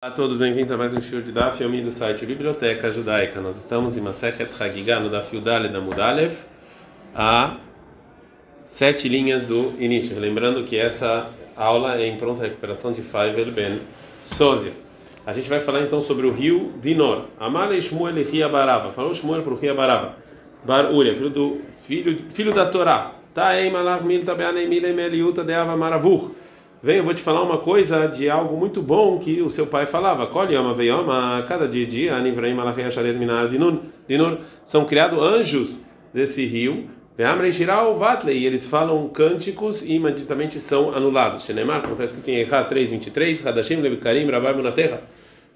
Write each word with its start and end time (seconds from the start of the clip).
Olá 0.00 0.12
a 0.12 0.14
todos, 0.14 0.38
bem-vindos 0.38 0.70
a 0.70 0.76
mais 0.76 0.94
um 0.94 1.02
show 1.02 1.20
de 1.20 1.32
Daf 1.32 1.60
Yomi 1.60 1.80
do 1.82 1.90
site 1.90 2.24
Biblioteca 2.24 2.88
Judaica. 2.88 3.40
Nós 3.40 3.56
estamos 3.56 3.96
em 3.96 4.00
Masechet 4.00 4.48
Hagigah 4.56 5.00
no 5.00 5.08
Daf 5.08 5.34
Yudale 5.34 5.68
da 5.68 5.80
Mudalev, 5.80 6.36
a 7.12 7.56
sete 8.68 9.08
linhas 9.08 9.42
do 9.42 9.74
início. 9.76 10.16
Lembrando 10.16 10.62
que 10.62 10.76
essa 10.76 11.28
aula 11.56 12.00
é 12.00 12.06
em 12.06 12.16
pronta 12.16 12.42
recuperação 12.42 12.92
de 12.92 13.02
Faivel 13.02 13.50
Ben 13.50 13.80
Sozia. 14.22 14.70
A 15.26 15.32
gente 15.32 15.48
vai 15.48 15.58
falar 15.58 15.82
então 15.82 16.00
sobre 16.00 16.28
o 16.28 16.32
rio 16.32 16.72
Dinor. 16.80 17.24
Amale 17.40 17.82
Shmuel 17.82 18.22
Ria 18.22 18.48
Barava. 18.48 18.92
Falou 18.92 19.12
Shmuel 19.12 19.42
para 19.42 19.52
o 19.52 19.56
Ria 19.56 19.74
Barava. 19.74 20.14
Bar 20.64 20.92
Uria, 20.92 21.16
filho, 21.16 21.30
do, 21.30 21.60
filho, 21.82 22.24
filho 22.32 22.54
da 22.54 22.66
Torá. 22.66 23.14
Taem 23.34 23.72
Malach 23.72 24.04
Milta 24.04 24.32
Beanei 24.32 24.68
Milem 24.68 24.96
Eliuta 24.96 25.42
Deava 25.42 25.76
Maravur. 25.76 26.36
Vem, 26.80 26.98
eu 26.98 27.04
vou 27.04 27.12
te 27.12 27.22
falar 27.22 27.42
uma 27.42 27.58
coisa 27.58 28.06
de 28.06 28.30
algo 28.30 28.56
muito 28.56 28.80
bom 28.80 29.18
que 29.18 29.42
o 29.42 29.50
seu 29.50 29.66
pai 29.66 29.84
falava. 29.84 30.28
Koliama 30.28 30.72
veioma, 30.74 31.44
cada 31.48 31.66
dia 31.66 31.82
e 31.82 31.86
dia, 31.86 32.14
Anivraim 32.14 32.54
Malachei 32.54 32.84
Asharet 32.84 33.14
Minar 33.14 33.48
Dinur, 33.48 34.38
são 34.62 34.84
criados 34.84 35.20
anjos 35.20 35.80
desse 36.14 36.46
rio. 36.46 36.88
Veamrei 37.16 37.50
Shiral 37.50 37.96
Vatley, 37.96 38.38
e 38.38 38.46
eles 38.46 38.64
falam 38.64 39.08
cânticos 39.08 39.82
e 39.82 39.94
imediatamente 39.94 40.60
são 40.60 40.94
anulados. 40.94 41.44
Shenemar, 41.44 41.78
acontece 41.78 42.14
que 42.14 42.20
tem 42.20 42.40
Erra 42.42 42.62
3:23, 42.62 43.44
Hadashim 43.44 43.80
Levikarim 43.80 44.30
Rabai 44.30 44.54
na 44.62 44.70
terra. 44.70 45.02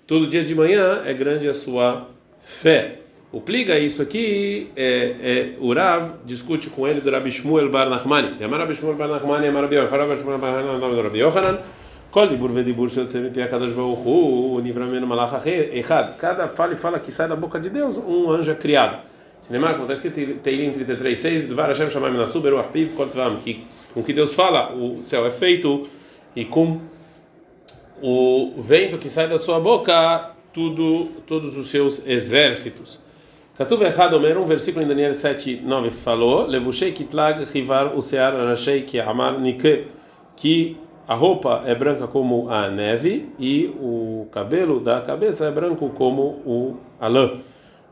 Todo 0.08 0.26
dia 0.26 0.42
de 0.42 0.56
manhã 0.56 1.02
é 1.06 1.14
grande 1.14 1.48
a 1.48 1.54
sua 1.54 2.08
fé. 2.40 3.01
O 3.32 3.40
pliga 3.40 3.78
isso 3.78 4.02
aqui 4.02 4.70
é, 4.76 5.16
é 5.22 5.56
o 5.58 5.72
Rav 5.72 6.16
discute 6.24 6.68
com 6.68 6.86
ele 6.86 7.00
do 7.00 7.10
Rabi 7.10 7.30
Shmuel 7.32 7.70
Bar 7.70 7.88
Nachmani. 7.88 8.44
Amar 8.44 8.60
Rabi 8.60 8.74
Shmuel 8.74 8.94
Bar 8.94 9.08
Nachmani, 9.08 9.46
Amar 9.46 9.62
Rabi 9.62 9.76
Yohanan, 9.76 10.06
Rabi 10.06 10.20
Shmuel 10.20 10.38
Bar 10.38 10.62
Nachmani, 10.62 11.02
Rabi 11.02 11.18
Yohanan. 11.18 11.58
Kol 12.10 12.28
dibur 12.28 12.50
vedibur 12.50 12.90
shel 12.90 13.06
tzemi 13.06 13.30
pi 13.30 13.40
akadosh 13.40 13.72
baruch 13.72 14.04
hu, 14.04 14.60
nivramenu 14.60 15.06
malach 15.06 15.46
echad. 15.46 16.18
Cada 16.18 16.48
fala 16.48 16.74
e 16.74 16.76
fala 16.76 17.00
que 17.00 17.10
sai 17.10 17.26
da 17.26 17.34
boca 17.34 17.58
de 17.58 17.70
Deus, 17.70 17.96
um 17.96 18.30
anjo 18.30 18.50
é 18.50 18.54
criado. 18.54 18.98
Cinemar, 19.40 19.72
como 19.76 19.90
está 19.90 19.94
escrito 19.94 20.20
em 20.20 20.38
Teilim 20.38 20.72
33:6, 20.72 21.48
Dvar 21.48 21.68
Hashem 21.68 21.90
Shamayim 21.90 22.18
Nasu 22.18 22.40
Beru 22.40 22.58
Arpiv 22.58 22.94
Kol 22.94 23.06
Tzvam, 23.06 23.36
que 23.36 23.64
com 23.94 24.02
que 24.02 24.12
Deus 24.12 24.34
fala, 24.34 24.74
o 24.74 25.02
céu 25.02 25.26
é 25.26 25.30
feito 25.30 25.88
e 26.36 26.44
com 26.44 26.82
o 28.02 28.52
vento 28.58 28.98
que 28.98 29.08
sai 29.08 29.26
da 29.26 29.38
sua 29.38 29.58
boca, 29.58 30.32
tudo, 30.52 31.06
todos 31.26 31.56
os 31.56 31.70
seus 31.70 32.06
exércitos. 32.06 33.00
Katuv 33.62 33.84
errado 33.84 34.14
Omer, 34.14 34.36
um 34.36 34.44
versículo 34.44 34.84
em 34.84 34.88
Daniel 34.88 35.14
7, 35.14 35.60
9 35.64 35.90
falou: 35.90 36.48
Levushei 36.48 36.90
kitlag 36.90 37.44
rivar 37.44 37.96
usear 37.96 38.34
anashei 38.34 38.82
ki 38.82 38.98
amar 38.98 39.38
nike, 39.38 39.84
que 40.34 40.76
a 41.06 41.14
roupa 41.14 41.62
é 41.64 41.72
branca 41.72 42.08
como 42.08 42.50
a 42.50 42.68
neve 42.68 43.28
e 43.38 43.66
o 43.80 44.26
cabelo 44.32 44.80
da 44.80 45.00
cabeça 45.00 45.46
é 45.46 45.50
branco 45.52 45.90
como 45.90 46.42
o 46.44 46.76
alã. 46.98 47.38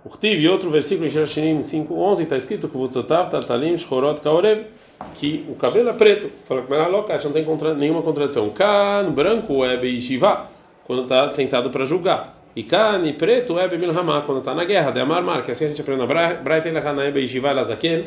Urtiv, 0.04 0.44
outro 0.50 0.70
versículo 0.70 1.06
em 1.06 1.08
Shirashinim 1.08 1.62
5, 1.62 1.94
11 1.94 2.24
está 2.24 2.36
escrito: 2.36 2.68
Kvutzotav 2.68 3.30
tatalim 3.30 3.78
shchorot 3.78 4.20
kaorev, 4.20 4.64
que 5.14 5.46
o 5.48 5.54
cabelo 5.54 5.90
é 5.90 5.92
preto. 5.92 6.28
Fala 6.48 6.62
que 6.62 7.24
não 7.24 7.32
tem 7.32 7.46
nenhuma 7.76 8.02
contradição. 8.02 8.50
Kan, 8.50 9.12
branco 9.12 9.64
é 9.64 9.76
beishiva, 9.76 10.48
quando 10.84 11.02
está 11.02 11.28
sentado 11.28 11.70
para 11.70 11.84
julgar. 11.84 12.39
E 12.54 12.62
Kani, 12.64 13.12
preto, 13.12 13.58
é 13.58 13.68
Bemilhamá, 13.68 14.22
quando 14.22 14.38
está 14.38 14.54
na 14.54 14.64
guerra, 14.64 14.90
de 14.90 15.00
Amar 15.00 15.22
Mar, 15.22 15.42
que 15.42 15.52
assim 15.52 15.66
a 15.66 15.68
gente 15.68 15.80
aprende 15.80 16.00
na 16.00 16.06
Braita, 16.06 16.68
ele 16.68 16.78
Hanae 16.78 17.12
Beishiva 17.12 17.52
Lazaken, 17.52 18.04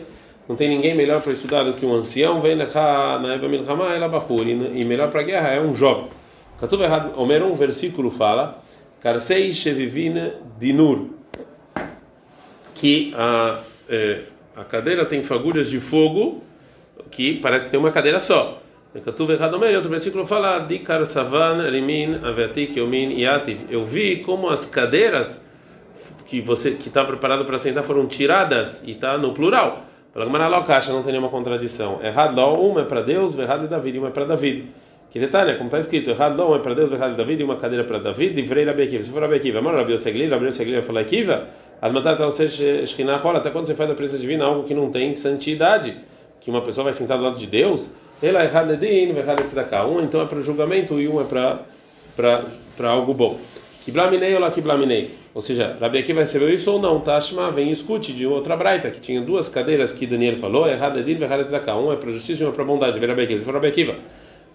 não 0.50 0.56
tem 0.56 0.68
ninguém 0.68 0.94
melhor 0.94 1.22
para 1.22 1.32
estudar 1.32 1.64
do 1.64 1.74
que 1.74 1.86
um 1.86 1.94
ancião, 1.96 2.42
vem 2.42 2.62
Hanae 2.62 3.40
Bemilhamá, 3.40 3.94
ela 3.94 4.10
Bahur, 4.10 4.46
e 4.46 4.84
melhor 4.84 5.10
para 5.10 5.22
a 5.22 5.24
guerra 5.24 5.50
é 5.50 5.62
um 5.62 5.74
jovem. 5.74 6.08
Catuva 6.60 6.84
errado, 6.84 7.14
Homer, 7.20 7.44
um 7.44 7.54
versículo 7.54 8.12
fala, 8.12 8.62
Dinur, 10.60 11.08
que 12.76 13.14
a, 13.16 13.60
é, 13.90 14.22
a 14.56 14.64
cadeira 14.64 15.06
tem 15.06 15.24
fagulhas 15.24 15.70
de 15.70 15.80
fogo, 15.80 16.44
que 17.10 17.36
parece 17.36 17.66
que 17.66 17.72
tem 17.72 17.80
uma 17.80 17.92
cadeira 17.92 18.20
só. 18.20 18.63
Outro 18.96 19.90
versículo 19.90 20.24
fala 20.24 20.60
de 20.60 21.06
Savan, 21.06 21.68
Rimin, 21.68 22.20
Avetik, 22.24 22.78
Yomin 22.78 23.20
Yativ. 23.20 23.62
Eu 23.68 23.84
vi 23.84 24.18
como 24.18 24.50
as 24.50 24.68
cadeiras 24.68 25.44
que 26.28 26.40
você 26.42 26.72
que 26.72 26.90
está 26.90 27.04
preparado 27.04 27.44
para 27.44 27.58
sentar 27.58 27.84
foram 27.84 28.06
tiradas 28.06 28.84
e 28.88 28.92
está 28.92 29.18
no 29.18 29.34
plural. 29.34 29.86
Pela 30.14 30.26
Gamara 30.26 30.62
caixa 30.62 30.94
não 30.94 31.02
tem 31.02 31.12
nenhuma 31.12 31.30
contradição. 31.30 32.00
Errado 32.04 32.38
uma 32.40 32.82
é 32.82 32.84
para 32.84 33.02
Deus, 33.02 33.36
errado 33.38 33.66
e 33.66 33.68
Davi, 33.68 33.98
uma 33.98 34.10
é 34.10 34.12
para 34.12 34.26
Davi. 34.26 34.70
Que 35.10 35.20
detalhe, 35.20 35.56
como 35.56 35.66
está 35.66 35.80
escrito, 35.80 36.12
errado 36.12 36.40
uma 36.40 36.58
é 36.58 36.60
para 36.60 36.76
Deus, 36.76 36.92
errado 36.92 37.14
e 37.14 37.16
Davi, 37.16 37.44
uma 37.44 37.56
cadeira 37.56 37.84
para 37.84 37.98
Davi, 37.98 38.30
livrei 38.30 38.64
Rabi 38.64 38.84
Akiva. 38.84 39.02
Se 39.02 39.10
for 39.10 39.24
Rabi 39.24 39.36
Akiva, 39.38 39.60
mano, 39.60 39.76
Rabi 39.76 39.94
Osegli, 39.94 40.28
Rabi 40.28 40.46
Osegli 40.46 40.74
vai 40.74 40.84
falar 40.84 41.00
Akiva, 41.00 41.48
as 41.82 41.92
matar 41.92 42.14
até 42.14 42.24
você 42.24 42.46
esquinar 42.84 43.26
até 43.26 43.50
quando 43.50 43.66
você 43.66 43.74
faz 43.74 43.90
a 43.90 43.96
presença 43.96 44.22
divina 44.22 44.46
algo 44.46 44.66
que 44.66 44.76
não 44.76 44.92
tem 44.92 45.16
santidade, 45.16 45.98
que 46.40 46.52
uma 46.52 46.62
pessoa 46.62 46.84
vai 46.84 46.94
sentar 46.94 47.18
do 47.18 47.24
lado 47.24 47.40
de 47.40 47.48
Deus, 47.48 47.96
ela 48.24 48.42
é 48.42 48.48
Hadedin, 48.48 49.16
errado 49.16 49.44
tzedakah. 49.44 49.86
Um 49.86 50.02
então 50.02 50.22
é 50.22 50.26
para 50.26 50.42
julgamento 50.42 51.00
e 51.00 51.08
um 51.08 51.22
é 51.22 51.26
para 51.26 51.60
para 52.16 52.90
algo 52.90 53.14
bom. 53.14 53.38
Kiblaminei 53.84 54.34
ou 54.34 54.40
lá 54.40 54.50
kiblaminei. 54.50 55.12
Ou 55.34 55.42
seja, 55.42 55.78
Rabi 55.82 55.98
Akiva 55.98 56.22
recebeu 56.22 56.50
isso 56.54 56.72
ou 56.72 56.80
não? 56.80 57.00
Tashma 57.02 57.52
vem 57.52 57.70
e 57.70 57.72
escute 57.72 58.14
de 58.14 58.26
outra 58.26 58.56
braita, 58.56 58.90
que 58.92 59.00
tinha 59.00 59.20
duas 59.20 59.50
cadeiras 59.50 59.92
que 59.92 60.06
Daniel 60.06 60.38
falou, 60.38 60.68
é 60.68 60.76
Hadedin, 60.76 61.22
errado 61.22 61.44
tzedakah. 61.44 61.76
Um 61.76 61.92
é 61.92 61.96
para 61.96 62.12
justiça 62.12 62.44
e 62.44 62.46
um 62.46 62.50
é 62.50 62.52
para 62.54 62.64
bondade. 62.64 63.00
Vem 63.00 63.10
Rabi 63.10 63.24
Akiva. 63.24 63.40
Se 63.40 63.46
for 63.46 63.54
Rabi 63.56 63.68
Akiva. 63.68 63.96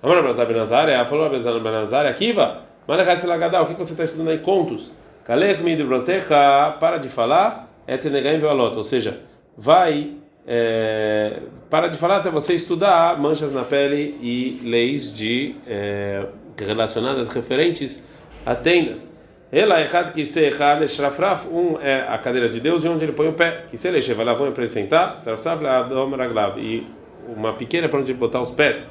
Amar 0.01 0.19
Abrazar 0.19 0.89
ela 0.89 1.05
falou 1.07 1.27
Abrazar 1.27 1.59
Benazar, 1.59 2.07
Akiva, 2.07 2.63
Manakat 2.87 3.21
Selagadal, 3.21 3.65
o 3.65 3.67
que 3.67 3.75
você 3.75 3.93
está 3.93 4.05
estudando 4.05 4.29
aí? 4.29 4.39
Contos. 4.39 4.93
Kalech 5.25 5.61
Midibrotecha, 5.61 6.77
para 6.79 6.99
de 6.99 7.09
falar, 7.09 7.69
Etzenegaim 7.87 8.39
Vealot. 8.39 8.77
Ou 8.77 8.85
seja, 8.85 9.21
vai 9.57 10.13
é, 10.47 11.41
para 11.69 11.89
de 11.89 11.99
falar 11.99 12.19
até 12.19 12.31
você 12.31 12.55
estudar 12.55 13.19
manchas 13.19 13.53
na 13.53 13.65
pele 13.65 14.19
e 14.23 14.61
leis 14.65 15.15
de 15.15 15.55
é, 15.67 16.27
relacionadas 16.57 17.29
referentes 17.29 18.07
a 18.45 18.55
tendas. 18.55 19.17
Ela 19.51 19.81
errado 19.81 20.13
que 20.13 20.25
se 20.27 20.41
errado 20.41 20.87
shrafraf 20.87 21.47
um 21.47 21.79
é 21.81 22.03
a 22.03 22.19
cadeira 22.19 22.49
de 22.49 22.61
Deus 22.61 22.85
e 22.85 22.89
onde 22.89 23.05
ele 23.05 23.13
põe 23.13 23.29
o 23.29 23.33
pé. 23.33 23.65
Que 23.71 23.79
se 23.79 23.89
ele 23.89 24.01
lá 24.23 24.35
vão 24.35 24.49
apresentar, 24.49 25.17
srafraf 25.17 25.65
adom 25.65 26.11
raglav 26.17 26.59
e 26.59 26.87
uma 27.27 27.55
pequena 27.55 27.89
para 27.89 28.01
onde 28.01 28.13
botar 28.13 28.43
os 28.43 28.51
pés. 28.51 28.87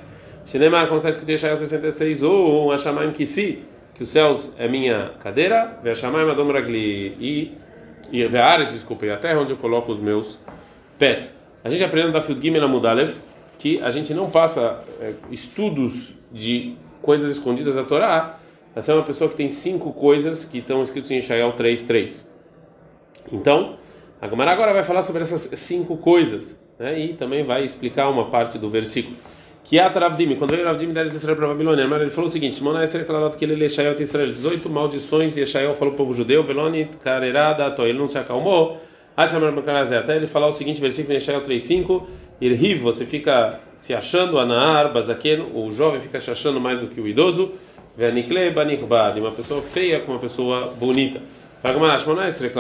Shinemar 0.46 0.88
como 0.88 0.98
está 0.98 1.10
escrito 1.10 1.30
em 1.30 1.36
Isaiah 1.36 1.58
66 1.58 2.24
ou 2.24 2.68
um 2.68 2.72
achamaim 2.72 3.12
que 3.12 3.26
se 3.26 3.64
que 3.94 4.04
os 4.04 4.10
céus 4.10 4.54
é 4.60 4.68
minha 4.68 5.12
cadeira, 5.24 5.80
ve 5.82 5.90
achamaim 5.90 6.30
adom 6.30 6.52
ragli 6.52 7.16
e 7.20 7.58
e 8.12 8.26
ve 8.26 8.66
desculpa, 8.72 9.06
e 9.06 9.12
a 9.12 9.18
terra 9.18 9.40
onde 9.40 9.54
eu 9.54 9.58
coloco 9.58 9.92
os 9.92 10.00
meus 10.00 10.40
pés. 10.98 11.34
A 11.68 11.70
gente 11.70 11.84
aprende 11.84 12.12
da 12.12 12.22
Field 12.22 12.42
Gimel 12.42 12.64
Amudalev 12.64 13.14
que 13.60 13.82
a 13.82 13.92
gente 13.92 14.14
não 14.14 14.30
passa 14.30 14.80
é, 15.02 15.12
estudos 15.30 16.14
de 16.32 16.78
coisas 17.02 17.30
escondidas 17.30 17.76
da 17.76 17.84
Torá. 17.84 18.40
Essa 18.74 18.94
é 18.94 18.96
uma 18.96 19.04
pessoa 19.04 19.30
que 19.30 19.36
tem 19.36 19.50
cinco 19.50 19.92
coisas 19.92 20.46
que 20.46 20.60
estão 20.60 20.82
escritas 20.82 21.12
em 21.12 21.18
Ishael 21.18 21.52
3.3. 21.58 22.24
Então, 23.34 23.76
a 24.22 24.28
Gamara 24.28 24.52
agora 24.52 24.72
vai 24.72 24.86
falar 24.86 25.02
sobre 25.02 25.24
essas 25.24 25.60
cinco 25.60 25.98
coisas 25.98 26.58
né, 26.80 26.98
e 26.98 27.14
também 27.16 27.44
vai 27.44 27.66
explicar 27.66 28.08
uma 28.08 28.30
parte 28.30 28.58
do 28.58 28.70
versículo. 28.70 29.18
Que 29.62 29.78
a 29.78 29.90
Ravdim, 29.90 30.36
quando 30.36 30.52
veio 30.52 30.66
Ravdim 30.66 30.94
da 30.94 31.04
Israel 31.04 31.36
para 31.36 31.48
a 31.48 31.50
Babilônia, 31.50 31.84
ele 31.84 32.10
falou 32.12 32.30
o 32.30 32.32
seguinte: 32.32 32.64
Mona 32.64 32.88
Klalat 32.88 33.36
que 33.36 33.44
ele 33.44 33.66
Israel, 33.66 33.94
18 33.94 34.70
maldições 34.70 35.36
e 35.36 35.42
Ishael 35.42 35.74
falou 35.74 35.94
para 35.94 36.04
o 36.04 36.06
povo 36.06 36.14
judeu, 36.14 36.44
Veloni 36.44 36.90
Karerada, 37.04 37.76
ele 37.84 38.00
não 38.00 38.08
se 38.08 38.18
acalmou. 38.18 38.80
Até 39.18 40.16
ele 40.16 40.28
falar 40.28 40.46
o 40.46 40.52
seguinte 40.52 40.80
versículo 40.80 41.14
em 41.14 41.16
Yeshayahu 41.16 41.44
3:5, 41.44 42.04
Irhiv, 42.40 42.82
você 42.82 43.04
fica 43.04 43.60
se 43.76 43.92
achando, 43.96 44.38
Anaar, 44.38 44.94
Bazaken, 44.94 45.48
o 45.56 45.72
jovem 45.72 46.00
fica 46.00 46.20
se 46.20 46.30
achando 46.30 46.60
mais 46.60 46.80
do 46.80 46.86
que 46.86 47.02
o 47.02 47.08
idoso, 47.08 47.54
Venikle 47.98 48.52
Banichbad, 48.52 49.20
uma 49.20 49.32
pessoa 49.32 49.64
feia 49.64 50.00
com 50.02 50.12
uma 50.12 50.20
pessoa 50.20 50.72
bonita. 50.80 51.20
Fagmanash 51.64 52.06
Monaestre, 52.06 52.52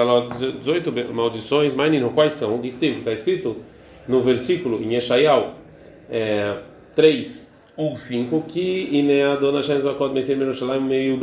18 0.57 1.13
maldições, 1.13 1.75
Mainino, 1.75 2.09
quais 2.09 2.33
são? 2.33 2.59
Está 2.63 3.12
escrito 3.12 3.57
no 4.07 4.24
versículo 4.24 4.81
em 4.81 4.95
Yeshayahu 4.95 5.51
é, 6.09 6.57
3, 6.95 7.54
1, 7.77 7.98
5, 7.98 8.42
que 8.48 8.89
Ineadona 8.94 9.62
Shem 9.62 9.80
Zvakot 9.80 10.12
Mesir 10.12 10.36
Merushalayim 10.36 11.19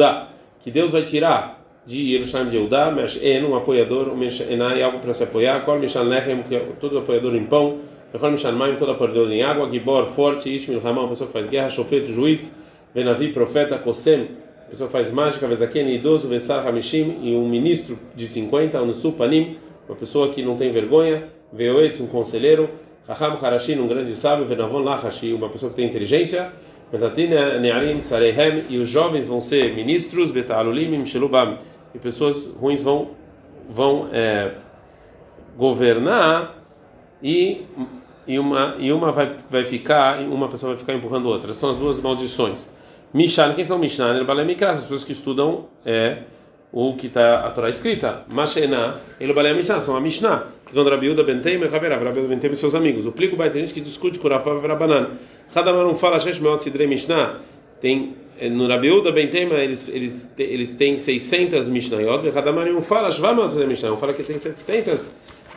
que 0.62 0.70
Deus 0.70 0.92
vai 0.92 1.02
tirar 1.02 1.63
de 1.86 2.12
Yerushalayim 2.12 2.50
de 2.50 2.56
Eudá, 2.56 2.90
Meshen, 2.90 3.44
um 3.44 3.54
apoiador, 3.54 4.08
um 4.08 4.16
Meshenai, 4.16 4.82
algo 4.82 5.00
para 5.00 5.12
se 5.12 5.24
apoiar, 5.24 5.64
Kol 5.64 5.78
Mishan 5.78 6.02
Lechem, 6.02 6.42
todo 6.80 6.98
apoiador 6.98 7.34
em 7.34 7.44
pão, 7.44 7.78
Kol 8.18 8.30
Mishan 8.30 8.52
Maim, 8.52 8.76
todo 8.76 8.92
apoiador 8.92 9.30
em 9.30 9.42
água, 9.42 9.70
Gibor, 9.70 10.06
forte, 10.06 10.54
Ishmil 10.54 10.80
Ramah, 10.80 11.02
uma 11.02 11.08
pessoa 11.08 11.26
que 11.26 11.32
faz 11.32 11.46
guerra, 11.46 11.68
Shofet, 11.68 12.06
juiz, 12.06 12.56
Venavi, 12.94 13.28
profeta, 13.28 13.78
Kosem, 13.78 14.28
pessoa 14.70 14.86
que 14.86 14.92
faz 14.92 15.12
mágica, 15.12 15.46
Vezaken, 15.46 15.94
idoso, 15.94 16.26
Vesar, 16.28 16.66
Hamishim, 16.66 17.18
e 17.22 17.34
um 17.34 17.48
ministro 17.48 17.98
de 18.14 18.26
50, 18.26 18.80
Unusu, 18.80 19.12
Panim, 19.12 19.58
uma 19.86 19.96
pessoa 19.96 20.30
que 20.30 20.42
não 20.42 20.56
tem 20.56 20.70
vergonha, 20.70 21.24
Veoetz, 21.52 22.00
um 22.00 22.06
conselheiro, 22.06 22.70
Raham 23.06 23.36
Harashin, 23.36 23.78
um 23.78 23.86
grande 23.86 24.12
sábio, 24.14 24.46
Venavon 24.46 24.78
Lahashi, 24.78 25.34
uma 25.34 25.50
pessoa 25.50 25.68
que 25.68 25.76
tem 25.76 25.86
inteligência, 25.86 26.50
E 28.70 28.76
os 28.78 28.88
jovens 28.88 29.26
vão 29.26 29.40
ser 29.40 29.74
ministros, 29.74 30.30
e 31.94 31.98
pessoas 31.98 32.46
ruins 32.46 32.82
vão, 32.82 33.10
vão 33.68 34.08
é, 34.12 34.52
governar 35.56 36.56
e, 37.22 37.62
e 38.26 38.38
uma, 38.38 38.74
e 38.78 38.92
uma 38.92 39.12
vai, 39.12 39.36
vai 39.48 39.64
ficar, 39.64 40.18
uma 40.20 40.48
pessoa 40.48 40.72
vai 40.72 40.78
ficar 40.78 40.94
empurrando 40.94 41.26
outra. 41.26 41.52
São 41.52 41.70
as 41.70 41.76
duas 41.76 42.00
maldições. 42.00 42.68
Mishan, 43.12 43.54
quem 43.54 43.62
são 43.64 43.78
Mishan? 43.78 44.26
As 44.68 44.82
pessoas 44.82 45.04
que 45.04 45.12
estudam 45.12 45.66
é, 45.86 46.18
o 46.72 46.92
que 46.94 47.06
está 47.06 47.46
a 47.46 47.50
Torá 47.50 47.70
escrita. 47.70 48.24
Mashena, 48.28 49.00
Mishnah, 49.20 49.80
são 49.80 49.96
a 49.96 50.00
Mishnah. 50.00 50.48
Que 50.66 50.72
quando 50.72 50.90
Rabiuda 50.90 51.22
Bentem 51.22 51.54
e 51.54 51.66
Raberav, 51.66 52.02
Rabiuda 52.02 52.26
Bentem 52.26 52.50
e 52.50 52.56
seus 52.56 52.74
amigos. 52.74 53.06
O 53.06 53.12
plico 53.12 53.36
vai 53.36 53.48
ter 53.48 53.60
gente 53.60 53.72
que 53.72 53.80
discute 53.80 54.18
com 54.18 54.26
Rafa 54.26 54.58
Rabanan. 54.58 55.10
Radamar 55.54 55.84
não 55.84 55.94
fala 55.94 56.18
Shesh 56.18 56.40
Meot 56.40 56.60
Sidrei 56.60 56.88
Mishnah. 56.88 57.38
Tem 57.80 58.16
no 58.50 58.66
Rabiuda 58.66 59.12
Bentem 59.12 59.48
eles 59.52 59.88
eles 59.88 60.32
eles 60.38 60.74
têm 60.74 60.98
600 60.98 61.68
Mishnayot. 61.68 62.30
Fala 62.82 63.10
Shva 63.10 63.34
Meot 63.34 63.50
Sidrei 63.50 63.68
Mishnah. 63.68 63.90
Não 63.90 63.96
fala 63.96 64.12
que 64.12 64.22
tem 64.22 64.38
700 64.38 65.12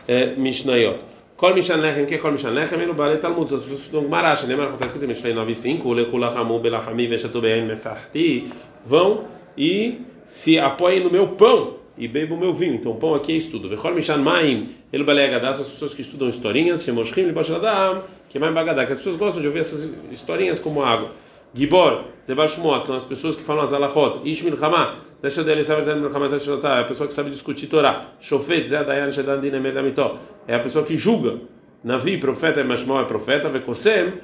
é, 0.06 0.26
Mishnayot. 0.36 1.00
Kol 1.38 1.54
Mishan 1.54 1.76
Lechem, 1.76 2.04
que 2.04 2.16
é 2.16 2.18
Kol 2.18 2.32
Mishan 2.32 2.50
Lechem, 2.50 2.80
ele 2.80 2.92
balé 2.92 3.16
Talmud. 3.16 3.54
As 3.54 3.62
pessoas 3.62 3.80
estudam 3.82 4.08
Marash, 4.08 4.44
lembra 4.44 4.66
que 4.66 4.72
está 4.72 4.86
escrito 4.86 5.04
em 5.04 5.08
Mishnah 5.08 5.44
9.5, 5.44 5.84
o 5.84 5.92
Lekulahamu 5.92 6.58
Belahami 6.58 7.06
Veshatu 7.06 7.40
Be'en 7.40 7.64
Mesahti, 7.64 8.48
vão 8.84 9.26
e 9.56 10.00
se 10.24 10.58
apoiem 10.58 11.00
no 11.00 11.10
meu 11.10 11.28
pão 11.28 11.74
e 11.96 12.08
bebam 12.08 12.36
o 12.36 12.40
meu 12.40 12.52
vinho. 12.52 12.74
Então, 12.74 12.96
pão 12.96 13.14
aqui 13.14 13.34
é 13.34 13.36
estudo. 13.36 13.68
Vechol 13.68 13.94
Mishan 13.94 14.16
Maim, 14.16 14.70
ele 14.92 15.04
balegadá, 15.04 15.50
as 15.50 15.68
pessoas 15.68 15.94
que 15.94 16.02
estudam 16.02 16.28
historinhas, 16.28 16.82
Shemoshim, 16.82 17.22
Liboshadam, 17.22 18.02
que 18.28 18.36
mais 18.40 18.52
bagadá, 18.52 18.84
que 18.84 18.94
as 18.94 18.98
pessoas 18.98 19.14
gostam 19.14 19.40
de 19.40 19.46
ouvir 19.46 19.60
essas 19.60 19.94
historinhas 20.10 20.58
como 20.58 20.82
água. 20.82 21.12
Gibor, 21.54 22.04
Zebal 22.26 22.48
Shumot, 22.48 22.86
são 22.86 22.96
as 22.96 23.04
pessoas 23.04 23.36
que 23.36 23.42
falam 23.42 23.62
as 23.62 23.72
alachot. 23.72 24.20
Ishmil 24.24 24.62
Hamá, 24.62 24.96
deixa 25.20 25.42
dele 25.42 25.62
saber 25.62 25.84
dentro 25.84 26.08
do 26.08 26.16
Hamá, 26.16 26.26
é 26.26 26.80
a 26.80 26.84
pessoa 26.84 27.08
que 27.08 27.14
sabe 27.14 27.30
discutir 27.30 27.68
Torá. 27.68 28.12
Shofet, 28.20 28.68
Zé 28.68 28.84
Dayan, 28.84 29.10
Shedan 29.10 29.40
Din, 29.40 29.54
Emedamitó, 29.54 30.18
é 30.46 30.54
a 30.54 30.60
pessoa 30.60 30.84
que 30.84 30.96
julga. 30.96 31.38
Navi, 31.82 32.18
profeta, 32.18 32.62
Mashmó 32.64 33.00
é 33.00 33.04
profeta, 33.04 33.48
Vekosem, 33.48 34.14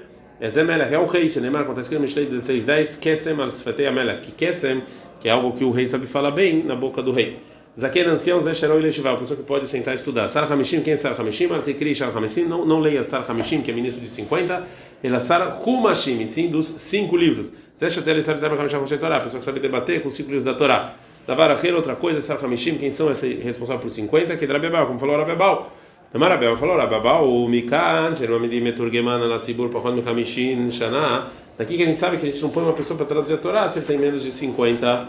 é 0.41 0.51
Zé 0.51 0.65
Melech, 0.65 0.93
é 0.93 0.99
o 0.99 1.07
rei, 1.07 1.33
Neymar, 1.41 1.63
acontece 1.63 1.89
que 1.89 1.95
no 1.95 2.03
Mishlei 2.03 2.27
16:10, 2.27 2.99
Kesem 2.99 3.41
al 3.41 3.49
Sfetei 3.49 3.87
Amelech, 3.87 4.23
que 4.23 4.33
Kesem 4.33 4.83
que 5.25 5.29
é 5.31 5.33
algo 5.33 5.53
que 5.53 5.65
o 5.65 5.71
rei 5.71 5.87
sabe 5.87 6.07
falar 6.07 6.33
bem 6.33 6.63
na 6.63 6.77
boca 6.77 7.03
do 7.03 7.11
rei. 7.11 7.39
Zaken 7.77 8.07
ancião, 8.07 8.41
Zé 8.41 8.55
Sheroi 8.55 8.81
Leshival, 8.81 9.19
pessoa 9.19 9.37
que 9.37 9.43
pode 9.43 9.67
sentar 9.67 9.95
e 9.95 9.97
estudar. 9.97 10.29
Sar 10.29 10.51
Hamishim, 10.51 10.81
quem 10.81 10.93
é 10.93 10.97
Sar 10.97 11.21
Hamishim? 11.21 11.53
Artikri 11.53 11.93
Shar 11.93 12.17
Hamishim, 12.17 12.45
não, 12.45 12.65
não 12.65 12.79
leia 12.79 13.03
Sar 13.03 13.25
Hamishim, 13.29 13.63
que 13.63 13.71
é 13.73 13.75
ministro 13.75 14.01
de 14.01 14.09
50, 14.09 14.63
ele 15.03 15.17
é 15.17 15.19
Sar 15.19 15.61
Humashim, 15.67 16.25
sim, 16.27 16.49
dos 16.49 16.67
cinco 16.67 17.17
livros. 17.17 17.53
Zé 17.79 17.91
Shatel 17.91 18.23
Sar 18.23 18.39
Tabak 18.39 18.61
Hamishim 18.61 18.79
Moshe 18.79 18.97
Torá, 18.97 19.19
pessoa 19.19 19.41
que 19.41 19.45
sabe 19.45 19.59
debater 19.59 20.03
com 20.03 20.09
os 20.09 20.15
cinco 20.15 20.29
livros 20.29 20.45
da 20.45 20.55
Torá. 20.55 20.95
Davar 21.27 21.51
Achel, 21.51 21.75
outra 21.75 21.97
coisa, 21.97 22.21
Sar 22.21 22.39
Hamishim, 22.45 22.79
quem 22.79 22.91
são 22.91 23.11
esse 23.11 23.35
responsável 23.35 23.83
por 23.83 23.91
50? 23.91 24.37
Que 24.37 24.47
Drabebal, 24.47 24.87
como 24.87 25.01
falou 25.01 25.17
Rabebal. 25.17 25.73
Tamar 26.13 26.31
Rabebal 26.31 26.57
falou 26.57 26.77
Rabebal, 26.77 27.29
o 27.29 27.49
Mikan, 27.49 28.15
Shermamidi 28.15 28.61
Meturgeman, 28.61 29.27
Natzibur, 29.29 29.69
Pachon 29.69 30.01
Hamishim, 30.07 30.71
Shana. 30.71 31.27
Daqui 31.59 31.77
que 31.77 31.83
a 31.83 31.87
gente 31.87 31.99
sabe 31.99 32.19
que 32.19 32.27
a 32.27 32.31
gente 32.31 32.41
não 32.41 32.51
põe 32.51 32.63
uma 32.63 32.73
pessoa 32.73 32.97
para 32.97 33.07
traduzir 33.07 33.35
a 33.35 33.39
Torá 33.39 33.69
se 33.69 33.81
ele 33.81 33.87
tem 33.87 33.99
menos 33.99 34.23
de 34.23 34.31
50 34.31 35.09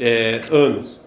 é, 0.00 0.40
anos. 0.50 1.00